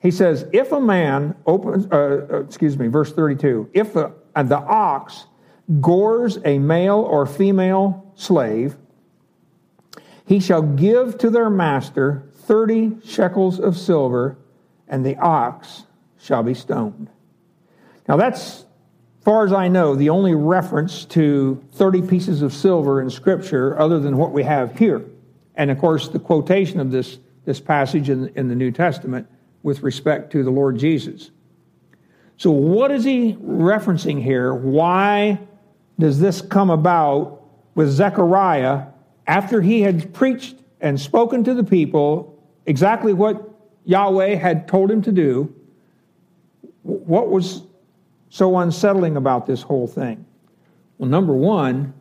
He 0.00 0.10
says, 0.10 0.46
If 0.52 0.72
a 0.72 0.80
man 0.80 1.34
opens, 1.46 1.86
uh, 1.90 2.26
uh 2.30 2.40
excuse 2.40 2.76
me, 2.76 2.88
verse 2.88 3.12
32, 3.12 3.70
if 3.72 3.96
uh, 3.96 4.10
the 4.34 4.58
ox 4.58 5.26
gores 5.80 6.38
a 6.44 6.58
male 6.58 6.98
or 6.98 7.24
female 7.24 8.12
slave, 8.14 8.76
he 10.32 10.40
shall 10.40 10.62
give 10.62 11.18
to 11.18 11.28
their 11.28 11.50
master 11.50 12.26
30 12.32 13.02
shekels 13.04 13.60
of 13.60 13.76
silver, 13.76 14.38
and 14.88 15.04
the 15.04 15.14
ox 15.18 15.82
shall 16.18 16.42
be 16.42 16.54
stoned. 16.54 17.10
Now, 18.08 18.16
that's, 18.16 18.64
far 19.20 19.44
as 19.44 19.52
I 19.52 19.68
know, 19.68 19.94
the 19.94 20.08
only 20.08 20.34
reference 20.34 21.04
to 21.06 21.62
30 21.72 22.08
pieces 22.08 22.40
of 22.40 22.54
silver 22.54 23.02
in 23.02 23.10
Scripture 23.10 23.78
other 23.78 24.00
than 24.00 24.16
what 24.16 24.32
we 24.32 24.42
have 24.42 24.78
here. 24.78 25.04
And 25.54 25.70
of 25.70 25.78
course, 25.78 26.08
the 26.08 26.18
quotation 26.18 26.80
of 26.80 26.90
this, 26.90 27.18
this 27.44 27.60
passage 27.60 28.08
in, 28.08 28.28
in 28.28 28.48
the 28.48 28.54
New 28.54 28.70
Testament 28.70 29.28
with 29.62 29.82
respect 29.82 30.32
to 30.32 30.42
the 30.42 30.50
Lord 30.50 30.78
Jesus. 30.78 31.30
So, 32.38 32.50
what 32.50 32.90
is 32.90 33.04
he 33.04 33.34
referencing 33.34 34.22
here? 34.22 34.54
Why 34.54 35.40
does 35.98 36.20
this 36.20 36.40
come 36.40 36.70
about 36.70 37.42
with 37.74 37.90
Zechariah 37.90 38.91
after 39.32 39.62
he 39.62 39.80
had 39.80 40.12
preached 40.12 40.56
and 40.82 41.00
spoken 41.00 41.42
to 41.42 41.54
the 41.54 41.64
people 41.64 42.38
exactly 42.66 43.14
what 43.14 43.50
Yahweh 43.86 44.34
had 44.34 44.68
told 44.68 44.90
him 44.90 45.00
to 45.00 45.10
do, 45.10 45.54
what 46.82 47.30
was 47.30 47.62
so 48.28 48.58
unsettling 48.58 49.16
about 49.16 49.46
this 49.46 49.62
whole 49.62 49.86
thing? 49.86 50.26
Well, 50.98 51.08
number 51.08 51.32
one, 51.32 51.94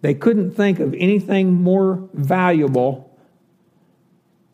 they 0.00 0.14
couldn't 0.14 0.52
think 0.52 0.80
of 0.80 0.94
anything 0.94 1.52
more 1.52 2.08
valuable 2.14 3.14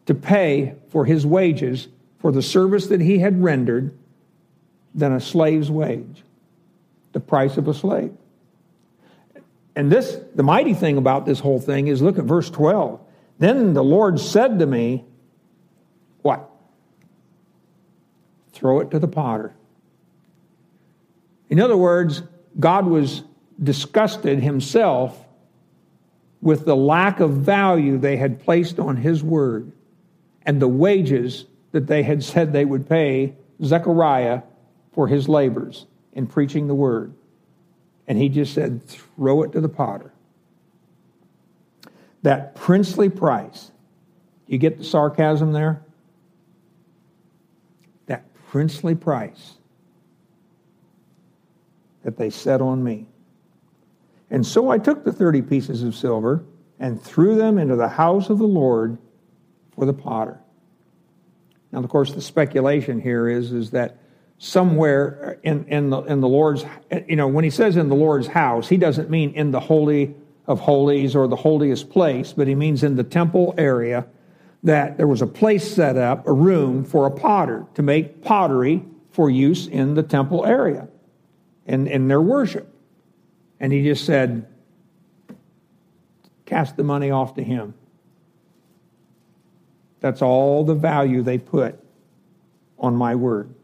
to 0.07 0.15
pay 0.15 0.75
for 0.89 1.05
his 1.05 1.25
wages 1.25 1.87
for 2.19 2.33
the 2.33 2.43
service 2.43 2.89
that 2.89 3.01
he 3.01 3.21
had 3.21 3.41
rendered 3.41 3.97
than 4.93 5.13
a 5.13 5.21
slave's 5.21 5.71
wage, 5.71 6.25
the 7.13 7.21
price 7.21 7.57
of 7.57 7.69
a 7.69 7.75
slave. 7.75 8.13
And 9.75 9.91
this, 9.91 10.19
the 10.35 10.43
mighty 10.43 10.75
thing 10.75 10.99
about 10.99 11.25
this 11.25 11.41
whole 11.41 11.61
thing 11.61 11.89
is 11.89 12.03
look 12.03 12.19
at 12.19 12.25
verse 12.25 12.51
12. 12.51 13.01
Then 13.39 13.73
the 13.73 13.83
Lord 13.83 14.21
said 14.21 14.59
to 14.59 14.67
me, 14.67 15.05
what? 16.21 16.49
Throw 18.53 18.81
it 18.81 18.91
to 18.91 18.99
the 18.99 19.09
potter. 19.09 19.55
In 21.49 21.61
other 21.61 21.77
words, 21.77 22.23
God 22.59 22.87
was 22.87 23.23
disgusted 23.63 24.41
himself 24.41 25.19
with 26.41 26.65
the 26.65 26.77
lack 26.77 27.21
of 27.21 27.31
value 27.33 27.99
they 27.99 28.17
had 28.17 28.41
placed 28.41 28.79
on 28.79 28.97
his 28.97 29.23
word 29.23 29.73
and 30.45 30.61
the 30.61 30.69
wages 30.69 31.47
that 31.71 31.87
they 31.87 32.03
had 32.03 32.23
said 32.23 32.53
they 32.53 32.65
would 32.65 32.89
pay 32.89 33.35
Zechariah 33.63 34.43
for 34.93 35.09
his 35.09 35.29
labors 35.29 35.87
in 36.13 36.27
preaching 36.27 36.67
the 36.67 36.75
word. 36.75 37.15
And 38.07 38.19
he 38.19 38.29
just 38.29 38.55
said, 38.55 38.85
throw 38.85 39.43
it 39.43 39.53
to 39.53 39.61
the 39.61 39.69
potter. 39.69 40.13
That 42.23 42.55
princely 42.55 43.09
price. 43.09 43.71
You 44.47 44.59
get 44.59 44.79
the 44.79 44.85
sarcasm 44.85 45.53
there? 45.53 45.83
That 48.07 48.25
princely 48.51 48.95
price 48.95 49.55
that 52.03 52.17
they 52.17 52.31
set 52.31 52.61
on 52.61 52.83
me. 52.83 53.07
And 54.31 54.47
so 54.47 54.71
I 54.71 54.79
took 54.79 55.05
the 55.05 55.13
30 55.13 55.43
pieces 55.43 55.83
of 55.83 55.95
silver 55.95 56.45
and 56.79 57.01
threw 57.01 57.37
them 57.37 57.59
into 57.59 57.77
the 57.77 57.89
house 57.89 58.31
of 58.31 58.39
the 58.39 58.47
Lord 58.47 58.99
for 59.75 59.87
the 59.87 59.93
potter. 59.93 60.41
Now, 61.71 61.79
of 61.79 61.89
course, 61.89 62.13
the 62.13 62.21
speculation 62.21 63.01
here 63.01 63.29
is, 63.29 63.53
is 63.53 63.71
that 63.71 63.99
somewhere 64.43 65.39
in, 65.45 65.65
in, 65.69 65.91
the, 65.91 66.01
in 66.03 66.21
the 66.21 66.27
Lord's, 66.27 66.65
you 67.07 67.15
know, 67.15 67.29
when 67.29 67.45
he 67.45 67.51
says 67.51 67.77
in 67.77 67.89
the 67.89 67.95
Lord's 67.95 68.27
house, 68.27 68.69
he 68.69 68.77
doesn't 68.77 69.09
mean 69.09 69.33
in 69.35 69.53
the 69.53 69.61
Holy 69.61 70.17
of 70.49 70.59
Holies 70.59 71.15
or 71.15 71.29
the 71.29 71.37
holiest 71.37 71.91
place, 71.91 72.33
but 72.33 72.49
he 72.49 72.57
means 72.57 72.83
in 72.83 72.97
the 72.97 73.05
temple 73.05 73.55
area 73.57 74.05
that 74.65 74.97
there 74.97 75.07
was 75.07 75.23
a 75.23 75.29
place 75.29 75.73
set 75.73 75.97
up, 75.97 76.27
a 76.27 76.33
room 76.33 76.85
for 76.85 77.07
a 77.07 77.11
potter 77.13 77.65
to 77.75 77.83
make 77.83 78.21
pottery 78.21 78.85
for 79.13 79.31
use 79.31 79.69
in 79.69 79.95
the 79.95 80.03
temple 80.03 80.45
area 80.45 80.89
and 81.69 81.87
in 81.87 82.09
their 82.09 82.21
worship. 82.21 82.67
And 83.61 83.73
he 83.73 83.85
just 83.85 84.05
said, 84.05 84.45
cast 86.47 86.77
the 86.77 86.83
money 86.83 87.13
off 87.13 87.35
to 87.35 87.45
him. 87.45 87.75
That's 90.01 90.21
all 90.21 90.65
the 90.65 90.75
value 90.75 91.23
they 91.23 91.39
put 91.39 91.79
on 92.77 92.97
my 92.97 93.15
word. 93.15 93.55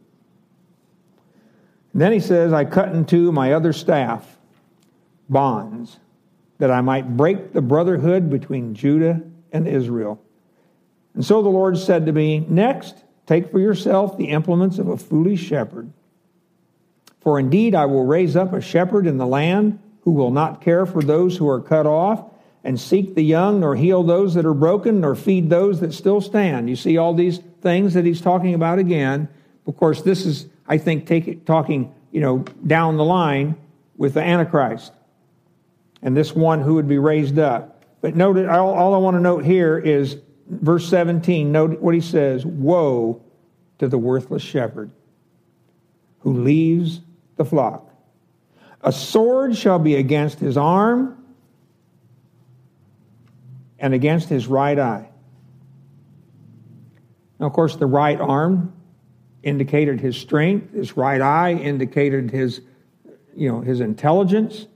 And 1.93 2.03
then 2.03 2.13
he 2.13 2.21
says, 2.21 2.53
I 2.53 2.65
cut 2.65 2.95
in 2.95 3.05
two 3.05 3.33
my 3.33 3.53
other 3.53 3.73
staff 3.73 4.37
bonds 5.29 5.99
that 6.59 6.71
I 6.71 6.81
might 6.81 7.17
break 7.17 7.53
the 7.53 7.63
brotherhood 7.63 8.31
between 8.31 8.75
Judah 8.75 9.23
and 9.53 9.67
Israel. 9.67 10.21
And 11.15 11.25
so 11.25 11.43
the 11.43 11.49
Lord 11.49 11.79
said 11.79 12.07
to 12.07 12.13
me, 12.13 12.41
Next, 12.49 12.97
take 13.27 13.51
for 13.51 13.61
yourself 13.61 14.17
the 14.17 14.29
implements 14.29 14.79
of 14.79 14.89
a 14.89 14.97
foolish 14.97 15.41
shepherd. 15.41 15.93
For 17.21 17.39
indeed, 17.39 17.75
I 17.75 17.87
will 17.87 18.05
raise 18.05 18.37
up 18.37 18.53
a 18.53 18.61
shepherd 18.61 19.07
in 19.07 19.19
the 19.19 19.27
land 19.27 19.79
who 20.03 20.13
will 20.13 20.31
not 20.31 20.61
care 20.61 20.87
for 20.87 21.03
those 21.03 21.37
who 21.37 21.49
are 21.49 21.61
cut 21.61 21.87
off 21.87 22.25
and 22.65 22.79
seek 22.79 23.15
the 23.15 23.23
young, 23.23 23.61
nor 23.61 23.77
heal 23.77 24.03
those 24.03 24.35
that 24.35 24.47
are 24.47 24.55
broken, 24.55 25.01
nor 25.01 25.15
feed 25.15 25.51
those 25.51 25.81
that 25.81 25.93
still 25.93 26.21
stand. 26.21 26.69
You 26.69 26.77
see 26.77 26.97
all 26.97 27.15
these 27.15 27.39
things 27.61 27.95
that 27.95 28.05
he's 28.05 28.21
talking 28.21 28.55
about 28.55 28.79
again. 28.79 29.29
Of 29.67 29.77
course, 29.77 30.03
this 30.03 30.25
is, 30.25 30.47
I 30.69 30.79
think, 30.79 31.07
take, 31.07 31.47
talking, 31.47 31.93
you 32.13 32.21
know, 32.21 32.39
down 32.67 32.97
the 32.97 33.05
line 33.05 33.57
with 33.97 34.15
the 34.15 34.23
Antichrist 34.23 34.93
and 36.03 36.17
this 36.17 36.35
one 36.35 36.61
who 36.61 36.75
would 36.75 36.89
be 36.89 36.99
raised 36.99 37.39
up. 37.39 37.83
But 38.01 38.15
note, 38.15 38.37
all, 38.47 38.75
all 38.75 38.95
I 38.95 38.99
want 38.99 39.17
to 39.17 39.21
note 39.21 39.45
here 39.45 39.79
is 39.79 40.19
verse 40.49 40.89
17. 40.89 41.51
Note 41.51 41.81
what 41.81 41.95
he 41.95 42.01
says 42.01 42.47
Woe 42.47 43.23
to 43.79 43.89
the 43.89 43.99
worthless 43.99 44.43
shepherd 44.43 44.91
who 46.21 46.43
leaves 46.43 47.01
the 47.37 47.45
flock. 47.45 47.91
A 48.83 48.93
sword 48.93 49.57
shall 49.57 49.79
be 49.79 49.97
against 49.97 50.39
his 50.39 50.57
arm 50.57 51.25
and 53.79 53.95
against 53.95 54.29
his 54.29 54.47
right 54.47 54.79
eye. 54.79 55.09
Now, 57.41 57.47
of 57.47 57.53
course, 57.53 57.77
the 57.77 57.87
right 57.87 58.21
arm 58.21 58.73
indicated 59.49 60.01
his 60.01 60.17
strength, 60.17 60.73
his 60.73 60.97
right 60.97 61.21
eye 61.21 61.55
indicated 61.55 62.31
his, 62.31 62.61
you 63.35 63.51
know, 63.51 63.61
his 63.61 63.81
intelligence. 63.81 64.67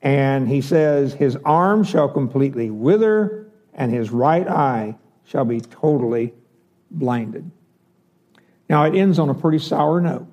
And 0.00 0.48
he 0.48 0.60
says, 0.60 1.12
His 1.12 1.36
arm 1.44 1.84
shall 1.84 2.08
completely 2.08 2.70
wither, 2.70 3.50
and 3.74 3.92
his 3.92 4.10
right 4.10 4.46
eye 4.46 4.96
shall 5.24 5.44
be 5.44 5.60
totally 5.60 6.32
blinded. 6.90 7.50
Now, 8.68 8.84
it 8.84 8.94
ends 8.94 9.18
on 9.18 9.28
a 9.28 9.34
pretty 9.34 9.58
sour 9.58 10.00
note. 10.00 10.32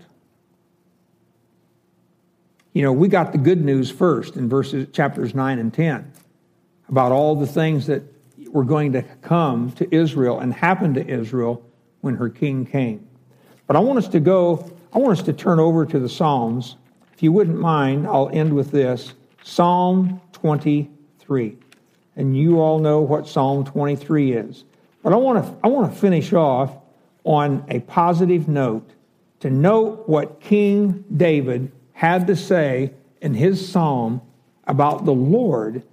You 2.74 2.82
know, 2.82 2.92
we 2.92 3.08
got 3.08 3.32
the 3.32 3.38
good 3.38 3.64
news 3.64 3.90
first 3.90 4.36
in 4.36 4.50
verses 4.50 4.88
chapters 4.92 5.34
9 5.34 5.60
and 5.60 5.74
10 5.74 6.12
about 6.90 7.12
all 7.14 7.36
the 7.36 7.48
things 7.48 7.88
that 7.88 8.04
were 8.50 8.66
going 8.66 8.92
to 8.94 9.02
come 9.22 9.72
to 9.74 9.96
Israel 9.96 10.40
and 10.40 10.54
happen 10.54 10.94
to 10.94 11.08
Israel 11.08 11.66
when 12.02 12.16
her 12.16 12.30
king 12.30 12.66
came. 12.66 13.08
But 13.68 13.76
I 13.76 13.80
want 13.80 14.00
us 14.00 14.08
to 14.10 14.20
go, 14.20 14.72
I 14.94 15.00
want 15.00 15.18
us 15.18 15.26
to 15.26 15.34
turn 15.34 15.60
over 15.60 15.86
to 15.86 16.00
the 16.00 16.10
Psalms. 16.10 16.76
If 17.14 17.24
you 17.24 17.32
wouldn't 17.32 17.60
mind, 17.60 18.08
I'll 18.08 18.30
end 18.30 18.54
with 18.54 18.72
this 18.72 19.14
Psalm 19.44 20.22
23. 20.34 21.58
And 22.16 22.38
you 22.38 22.60
all 22.62 22.80
know 22.80 23.02
what 23.02 23.28
Psalm 23.28 23.66
23 23.66 24.34
is. 24.34 24.64
But 25.04 25.14
I 25.14 25.18
want 25.18 25.44
to, 25.44 25.56
I 25.64 25.68
want 25.68 25.94
to 25.94 26.00
finish 26.00 26.34
off 26.34 26.72
on 27.24 27.66
a 27.70 27.80
positive 27.82 28.48
note 28.48 28.90
to 29.40 29.50
note 29.50 30.08
what 30.08 30.40
King 30.40 31.04
David 31.16 31.72
had 31.94 32.28
to 32.28 32.36
say 32.36 32.92
in 33.22 33.34
his 33.34 33.68
psalm 33.68 34.22
about 34.68 35.06
the 35.06 35.14
Lord 35.14 35.84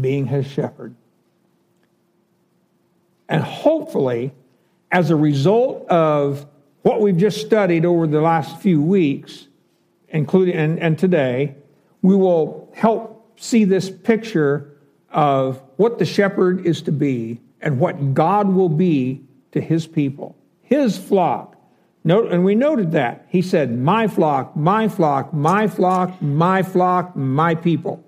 being 0.00 0.26
his 0.26 0.46
shepherd. 0.46 0.94
And 3.28 3.42
hopefully, 3.42 4.32
as 4.90 5.10
a 5.10 5.16
result 5.16 5.88
of 5.88 6.46
what 6.82 7.00
we've 7.00 7.16
just 7.16 7.40
studied 7.40 7.84
over 7.84 8.06
the 8.06 8.20
last 8.20 8.60
few 8.60 8.80
weeks, 8.80 9.48
including 10.08 10.54
and, 10.54 10.78
and 10.78 10.98
today, 10.98 11.54
we 12.02 12.14
will 12.16 12.70
help 12.74 13.32
see 13.36 13.64
this 13.64 13.90
picture 13.90 14.76
of 15.10 15.62
what 15.76 15.98
the 15.98 16.04
shepherd 16.04 16.66
is 16.66 16.82
to 16.82 16.92
be 16.92 17.40
and 17.60 17.78
what 17.78 18.14
God 18.14 18.48
will 18.48 18.68
be 18.68 19.22
to 19.52 19.60
his 19.60 19.86
people, 19.86 20.36
his 20.62 20.96
flock. 20.96 21.56
Note, 22.02 22.32
and 22.32 22.44
we 22.44 22.54
noted 22.54 22.92
that. 22.92 23.26
He 23.28 23.42
said, 23.42 23.76
My 23.76 24.08
flock, 24.08 24.56
my 24.56 24.88
flock, 24.88 25.34
my 25.34 25.66
flock, 25.66 26.22
my 26.22 26.62
flock, 26.62 27.14
my 27.14 27.54
people. 27.54 28.02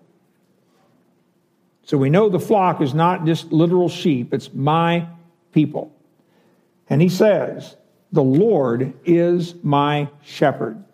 So 1.85 1.99
we 1.99 2.09
know 2.09 2.29
the 2.29 2.41
flock 2.41 2.81
is 2.81 2.95
not 2.95 3.27
just 3.27 3.53
literal 3.53 3.89
sheep, 3.89 4.33
it's 4.33 4.53
my 4.55 5.09
people. 5.53 5.93
And 6.89 7.03
he 7.03 7.09
says, 7.09 7.77
The 8.13 8.23
Lord 8.23 8.93
is 9.05 9.55
my 9.63 10.09
shepherd. 10.23 10.85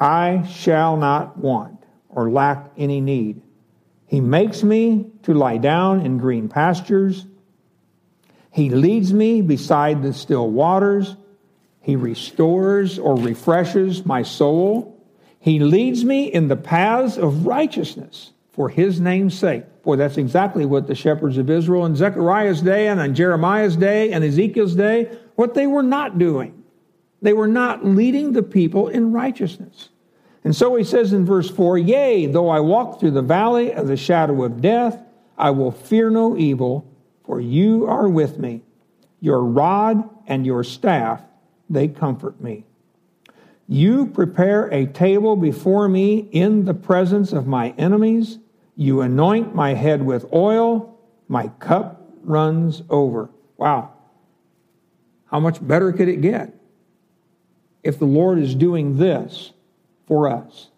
I 0.00 0.46
shall 0.48 0.96
not 0.96 1.36
want 1.36 1.84
or 2.08 2.30
lack 2.30 2.70
any 2.76 3.00
need. 3.00 3.42
He 4.06 4.20
makes 4.20 4.62
me 4.62 5.06
to 5.22 5.34
lie 5.34 5.58
down 5.58 6.04
in 6.04 6.18
green 6.18 6.48
pastures. 6.48 7.26
He 8.50 8.68
leads 8.70 9.12
me 9.12 9.42
beside 9.42 10.02
the 10.02 10.12
still 10.12 10.50
waters. 10.50 11.16
He 11.80 11.96
restores 11.96 12.98
or 12.98 13.16
refreshes 13.16 14.04
my 14.04 14.22
soul. 14.22 15.00
He 15.40 15.58
leads 15.58 16.04
me 16.04 16.26
in 16.26 16.48
the 16.48 16.56
paths 16.56 17.16
of 17.16 17.46
righteousness 17.46 18.32
for 18.52 18.68
his 18.68 19.00
name's 19.00 19.38
sake. 19.38 19.64
Boy, 19.82 19.96
that's 19.96 20.18
exactly 20.18 20.64
what 20.64 20.86
the 20.86 20.94
shepherds 20.94 21.38
of 21.38 21.50
Israel 21.50 21.86
in 21.86 21.96
Zechariah's 21.96 22.60
day 22.60 22.88
and 22.88 23.00
on 23.00 23.14
Jeremiah's 23.14 23.76
day 23.76 24.12
and 24.12 24.22
Ezekiel's 24.22 24.74
day, 24.74 25.10
what 25.34 25.54
they 25.54 25.66
were 25.66 25.82
not 25.82 26.18
doing. 26.18 26.62
They 27.22 27.32
were 27.32 27.48
not 27.48 27.84
leading 27.84 28.32
the 28.32 28.42
people 28.42 28.88
in 28.88 29.12
righteousness. 29.12 29.88
And 30.44 30.54
so 30.54 30.74
he 30.74 30.84
says 30.84 31.12
in 31.12 31.24
verse 31.24 31.48
4 31.48 31.78
Yea, 31.78 32.26
though 32.26 32.48
I 32.48 32.60
walk 32.60 33.00
through 33.00 33.12
the 33.12 33.22
valley 33.22 33.72
of 33.72 33.86
the 33.86 33.96
shadow 33.96 34.42
of 34.42 34.60
death, 34.60 35.00
I 35.38 35.50
will 35.50 35.70
fear 35.70 36.10
no 36.10 36.36
evil, 36.36 36.86
for 37.24 37.40
you 37.40 37.86
are 37.86 38.08
with 38.08 38.38
me. 38.38 38.62
Your 39.20 39.42
rod 39.42 40.08
and 40.26 40.44
your 40.44 40.64
staff, 40.64 41.22
they 41.70 41.88
comfort 41.88 42.40
me. 42.40 42.64
You 43.72 44.04
prepare 44.04 44.66
a 44.66 44.84
table 44.84 45.34
before 45.34 45.88
me 45.88 46.28
in 46.30 46.66
the 46.66 46.74
presence 46.74 47.32
of 47.32 47.46
my 47.46 47.70
enemies. 47.78 48.38
You 48.76 49.00
anoint 49.00 49.54
my 49.54 49.72
head 49.72 50.04
with 50.04 50.30
oil. 50.30 50.94
My 51.26 51.48
cup 51.58 52.06
runs 52.22 52.82
over. 52.90 53.30
Wow. 53.56 53.94
How 55.24 55.40
much 55.40 55.66
better 55.66 55.90
could 55.90 56.08
it 56.08 56.20
get 56.20 56.54
if 57.82 57.98
the 57.98 58.04
Lord 58.04 58.38
is 58.38 58.54
doing 58.54 58.98
this 58.98 59.54
for 60.06 60.28
us? 60.28 60.68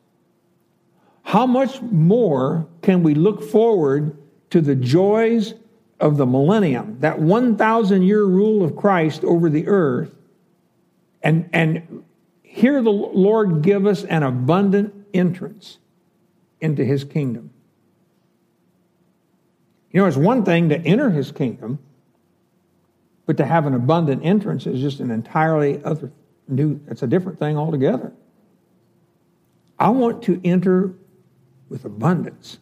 How 1.24 1.46
much 1.46 1.82
more 1.82 2.68
can 2.80 3.02
we 3.02 3.16
look 3.16 3.42
forward 3.42 4.16
to 4.50 4.60
the 4.60 4.76
joys 4.76 5.54
of 5.98 6.16
the 6.16 6.26
millennium, 6.26 6.98
that 7.00 7.18
1,000 7.18 8.02
year 8.02 8.24
rule 8.24 8.62
of 8.62 8.76
Christ 8.76 9.24
over 9.24 9.50
the 9.50 9.66
earth, 9.66 10.14
and, 11.24 11.48
and 11.52 11.93
hear 12.54 12.80
the 12.82 12.92
Lord 12.92 13.62
give 13.62 13.84
us 13.84 14.04
an 14.04 14.22
abundant 14.22 14.94
entrance 15.12 15.78
into 16.60 16.84
his 16.84 17.02
kingdom. 17.02 17.50
You 19.90 20.00
know, 20.00 20.06
it's 20.06 20.16
one 20.16 20.44
thing 20.44 20.68
to 20.68 20.78
enter 20.78 21.10
his 21.10 21.32
kingdom, 21.32 21.80
But 23.26 23.38
to 23.38 23.46
have 23.46 23.66
an 23.66 23.74
abundant 23.74 24.24
entrance 24.24 24.66
is 24.66 24.80
just 24.80 25.00
an 25.00 25.10
entirely 25.10 25.82
other 25.82 26.12
new, 26.46 26.80
it's 26.88 27.02
a 27.02 27.06
different 27.06 27.38
thing 27.38 27.56
altogether. 27.56 28.12
I 29.78 29.88
want 29.88 30.22
to 30.24 30.40
enter 30.44 30.94
with 31.68 31.84
abundance. 31.84 32.58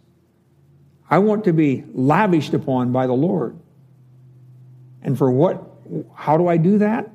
I 1.11 1.19
want 1.19 1.45
to 1.45 1.53
be 1.53 1.85
lavished 1.93 2.55
upon 2.55 2.93
by 2.93 3.07
the 3.07 3.13
Lord. 3.13 3.59
And 5.03 5.19
for 5.19 5.31
what, 5.31 5.63
how 6.15 6.39
do 6.39 6.49
I 6.49 6.57
do 6.57 6.79
that? 6.79 7.11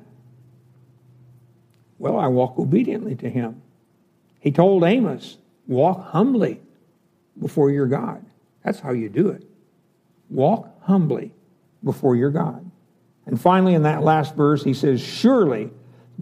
Well, 1.98 2.18
I 2.18 2.28
walk 2.28 2.58
obediently 2.58 3.14
to 3.16 3.28
Him. 3.28 3.62
He 4.40 4.52
told 4.52 4.84
Amos, 4.84 5.38
walk 5.66 6.10
humbly 6.10 6.60
before 7.38 7.70
your 7.70 7.86
God. 7.86 8.24
That's 8.64 8.80
how 8.80 8.92
you 8.92 9.08
do 9.08 9.28
it. 9.28 9.44
Walk 10.30 10.68
humbly 10.82 11.32
before 11.82 12.16
your 12.16 12.30
God. 12.30 12.70
And 13.26 13.40
finally, 13.40 13.74
in 13.74 13.82
that 13.82 14.02
last 14.02 14.34
verse, 14.34 14.64
he 14.64 14.74
says, 14.74 15.00
Surely 15.00 15.70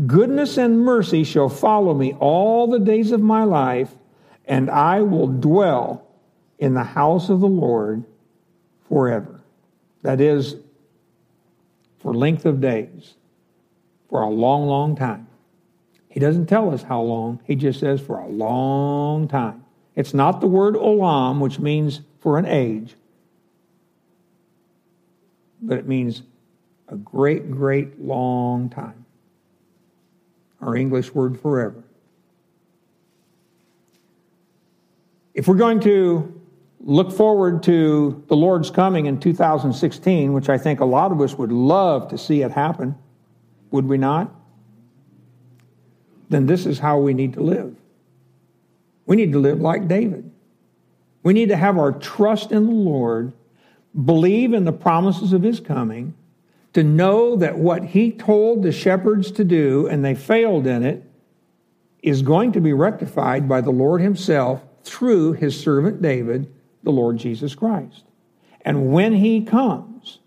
goodness 0.07 0.57
and 0.59 0.81
mercy 0.81 1.25
shall 1.25 1.49
follow 1.49 1.95
me 1.95 2.15
all 2.15 2.67
the 2.67 2.79
days 2.79 3.13
of 3.13 3.21
my 3.21 3.45
life, 3.45 3.95
and 4.45 4.71
I 4.71 5.03
will 5.03 5.29
dwell 5.29 6.07
in 6.59 6.75
the 6.75 6.85
house 6.85 7.29
of 7.29 7.41
the 7.41 7.49
Lord 7.49 8.05
forever. 8.89 9.41
That 10.03 10.21
is, 10.21 10.57
for 11.99 12.15
length 12.15 12.45
of 12.45 12.61
days, 12.61 13.15
for 14.09 14.23
a 14.23 14.29
long, 14.29 14.67
long 14.67 14.97
time. 14.97 15.26
He 16.17 16.21
doesn't 16.21 16.47
tell 16.47 16.73
us 16.73 16.83
how 16.83 17.03
long, 17.03 17.41
he 17.45 17.55
just 17.57 17.79
says 17.79 18.01
for 18.01 18.19
a 18.19 18.27
long 18.27 19.29
time. 19.29 19.63
It's 19.95 20.15
not 20.15 20.41
the 20.41 20.47
word 20.47 20.75
olam, 20.75 21.41
which 21.41 21.59
means 21.59 22.01
for 22.21 22.39
an 22.39 22.47
age, 22.47 22.95
but 25.61 25.77
it 25.77 25.87
means 25.87 26.23
a 26.89 26.97
great, 26.97 27.51
great 27.51 28.01
long 28.01 28.71
time. 28.71 29.05
Our 30.63 30.75
English 30.75 31.13
word 31.13 31.39
forever. 31.39 31.85
If 35.35 35.47
we're 35.47 35.57
going 35.57 35.81
to 35.81 36.41
look 36.81 37.13
forward 37.13 37.63
to 37.65 38.25
the 38.29 38.37
Lord's 38.37 38.71
coming 38.71 39.05
in 39.05 39.21
2016, 39.21 40.33
which 40.33 40.49
I 40.49 40.57
think 40.57 40.81
a 40.81 40.87
lot 40.87 41.13
of 41.13 41.21
us 41.21 41.35
would 41.35 41.53
love 41.53 42.09
to 42.09 42.17
see 42.17 42.41
it 42.41 42.53
happen, 42.53 42.95
would 43.71 43.85
we 43.85 43.99
not? 43.99 44.33
Then 46.29 46.47
this 46.47 46.67
is 46.67 46.79
how 46.79 46.99
we 46.99 47.15
need 47.15 47.35
to 47.35 47.41
live. 47.41 47.77
We 49.07 49.17
need 49.17 49.33
to 49.33 49.39
live 49.39 49.61
like 49.61 49.89
David. 49.89 50.31
We 51.23 51.33
need 51.33 51.49
to 51.49 51.57
have 51.57 51.79
our 51.79 51.93
trust 51.93 52.53
in 52.53 52.67
the 52.67 52.73
Lord, 52.73 53.33
believe 54.05 54.53
in 54.53 54.65
the 54.65 54.73
promises 54.73 55.33
of 55.33 55.43
his 55.43 55.61
coming, 55.61 56.15
to 56.73 56.83
know 56.83 57.37
that 57.37 57.59
what 57.59 57.85
he 57.85 58.13
told 58.13 58.63
the 58.63 58.73
shepherds 58.73 59.31
to 59.33 59.45
do 59.45 59.87
and 59.87 60.05
they 60.05 60.15
failed 60.15 60.67
in 60.67 60.85
it 60.85 61.03
is 62.03 62.23
going 62.23 62.53
to 62.53 62.61
be 62.61 62.73
rectified 62.73 63.49
by 63.49 63.61
the 63.61 63.71
Lord 63.71 64.01
himself 64.01 64.63
through 64.85 65.33
his 65.33 65.59
servant 65.59 66.01
David, 66.01 66.53
the 66.83 66.93
Lord 66.93 67.17
Jesus 67.17 67.55
Christ. 67.55 68.05
And 68.61 68.93
when 68.93 69.15
he 69.15 69.43
comes, 69.43 70.19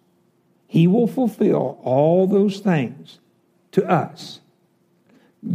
he 0.68 0.88
will 0.88 1.08
fulfill 1.08 1.80
all 1.84 2.28
those 2.28 2.60
things 2.60 3.20
to 3.72 3.86
us, 3.90 4.42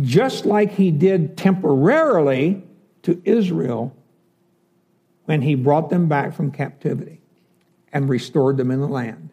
just 0.03 0.47
like 0.47 0.73
he 0.73 0.91
did 0.91 1.37
temporarily 1.37 2.63
to 3.03 3.21
Israel 3.25 3.95
when 5.25 5.43
he 5.43 5.55
brought 5.55 5.91
them 5.91 6.09
back 6.09 6.35
from 6.35 6.51
captivity 6.51 7.21
and 7.93 8.09
restored 8.09 8.57
them 8.57 8.71
in 8.71 8.81
the 8.81 8.89
land. 8.89 9.31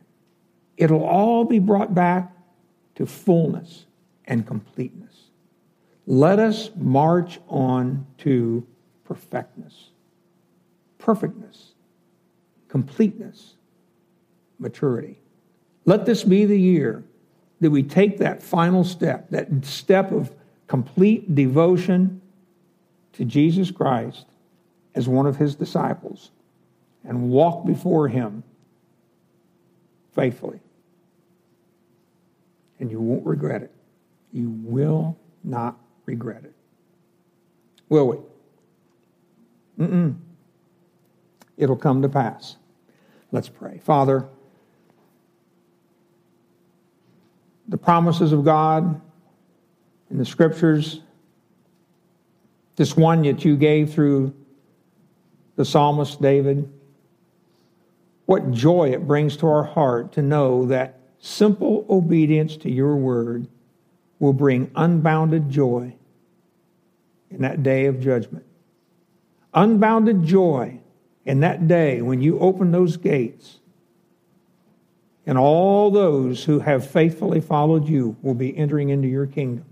It'll 0.77 1.03
all 1.03 1.45
be 1.45 1.59
brought 1.59 1.93
back 1.93 2.35
to 2.95 3.05
fullness 3.05 3.85
and 4.25 4.45
completeness. 4.45 5.29
Let 6.05 6.39
us 6.39 6.69
march 6.75 7.39
on 7.47 8.05
to 8.19 8.65
perfectness, 9.05 9.91
perfectness, 10.97 11.73
completeness, 12.67 13.55
maturity. 14.59 15.19
Let 15.85 16.05
this 16.05 16.23
be 16.23 16.45
the 16.45 16.59
year 16.59 17.03
that 17.59 17.69
we 17.69 17.83
take 17.83 18.17
that 18.17 18.41
final 18.41 18.83
step, 18.83 19.29
that 19.29 19.65
step 19.65 20.11
of 20.11 20.33
complete 20.71 21.35
devotion 21.35 22.21
to 23.11 23.25
Jesus 23.25 23.69
Christ 23.71 24.25
as 24.95 25.05
one 25.05 25.27
of 25.27 25.35
his 25.35 25.53
disciples 25.53 26.31
and 27.03 27.29
walk 27.29 27.65
before 27.65 28.07
him 28.07 28.41
faithfully. 30.15 30.61
And 32.79 32.89
you 32.89 33.01
won't 33.01 33.25
regret 33.25 33.63
it. 33.63 33.73
You 34.31 34.49
will 34.49 35.17
not 35.43 35.77
regret 36.05 36.45
it. 36.45 36.55
Will 37.89 38.07
we? 38.07 39.85
Mm-mm. 39.85 40.15
It'll 41.57 41.75
come 41.75 42.01
to 42.01 42.07
pass. 42.07 42.55
Let's 43.33 43.49
pray. 43.49 43.79
Father, 43.79 44.25
the 47.67 47.77
promises 47.77 48.31
of 48.31 48.45
God 48.45 49.01
in 50.11 50.17
the 50.17 50.25
scriptures, 50.25 51.01
this 52.75 52.95
one 52.97 53.21
that 53.23 53.45
you 53.45 53.55
gave 53.55 53.93
through 53.93 54.33
the 55.55 55.65
psalmist 55.65 56.21
David, 56.21 56.71
what 58.25 58.51
joy 58.51 58.91
it 58.91 59.07
brings 59.07 59.37
to 59.37 59.47
our 59.47 59.63
heart 59.63 60.13
to 60.13 60.21
know 60.21 60.65
that 60.65 60.99
simple 61.19 61.85
obedience 61.89 62.57
to 62.57 62.69
your 62.69 62.95
word 62.95 63.47
will 64.19 64.33
bring 64.33 64.71
unbounded 64.75 65.49
joy 65.49 65.93
in 67.29 67.41
that 67.41 67.63
day 67.63 67.85
of 67.85 67.99
judgment. 67.99 68.45
Unbounded 69.53 70.23
joy 70.23 70.79
in 71.25 71.41
that 71.41 71.67
day 71.67 72.01
when 72.01 72.21
you 72.21 72.39
open 72.39 72.71
those 72.71 72.97
gates 72.97 73.59
and 75.25 75.37
all 75.37 75.91
those 75.91 76.43
who 76.45 76.59
have 76.59 76.89
faithfully 76.89 77.39
followed 77.39 77.87
you 77.87 78.15
will 78.21 78.33
be 78.33 78.55
entering 78.57 78.89
into 78.89 79.07
your 79.07 79.27
kingdom. 79.27 79.65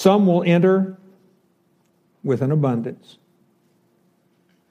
Some 0.00 0.26
will 0.26 0.42
enter 0.44 0.96
with 2.24 2.40
an 2.40 2.52
abundance. 2.52 3.18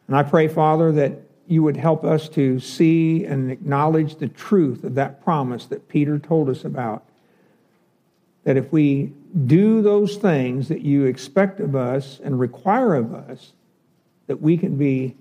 And 0.08 0.16
I 0.16 0.24
pray, 0.24 0.48
Father, 0.48 0.92
that 0.94 1.22
you 1.46 1.62
would 1.62 1.78
help 1.78 2.04
us 2.04 2.28
to 2.30 2.60
see 2.60 3.26
and 3.26 3.52
acknowledge 3.52 4.16
the 4.16 4.28
truth 4.28 4.84
of 4.84 4.96
that 4.96 5.24
promise 5.24 5.68
that 5.68 5.88
Peter 5.88 6.18
told 6.18 6.50
us 6.50 6.66
about. 6.66 7.06
That 8.44 8.58
if 8.58 8.74
we 8.74 9.14
do 9.46 9.84
those 9.84 10.18
things 10.18 10.68
that 10.68 10.82
you 10.82 11.06
expect 11.06 11.60
of 11.60 11.76
us 11.76 12.20
and 12.24 12.40
require 12.40 12.96
of 12.96 13.14
us, 13.14 13.54
that 14.26 14.42
we 14.42 14.58
can 14.58 14.78
be 14.78 15.16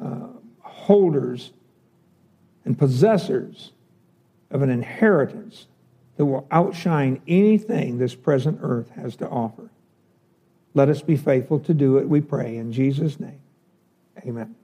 uh, 0.00 0.28
holders 0.60 1.50
and 2.64 2.78
possessors 2.78 3.72
of 4.52 4.62
an 4.62 4.70
inheritance 4.70 5.66
that 6.22 6.26
will 6.26 6.46
outshine 6.52 7.20
anything 7.26 7.98
this 7.98 8.14
present 8.14 8.60
earth 8.62 8.90
has 8.90 9.16
to 9.16 9.28
offer. 9.28 9.70
Let 10.72 10.88
us 10.88 11.02
be 11.02 11.16
faithful 11.16 11.58
to 11.58 11.74
do 11.74 11.98
it, 11.98 12.08
we 12.08 12.20
pray. 12.20 12.58
In 12.58 12.72
Jesus' 12.72 13.18
name, 13.18 13.40
amen. 14.20 14.54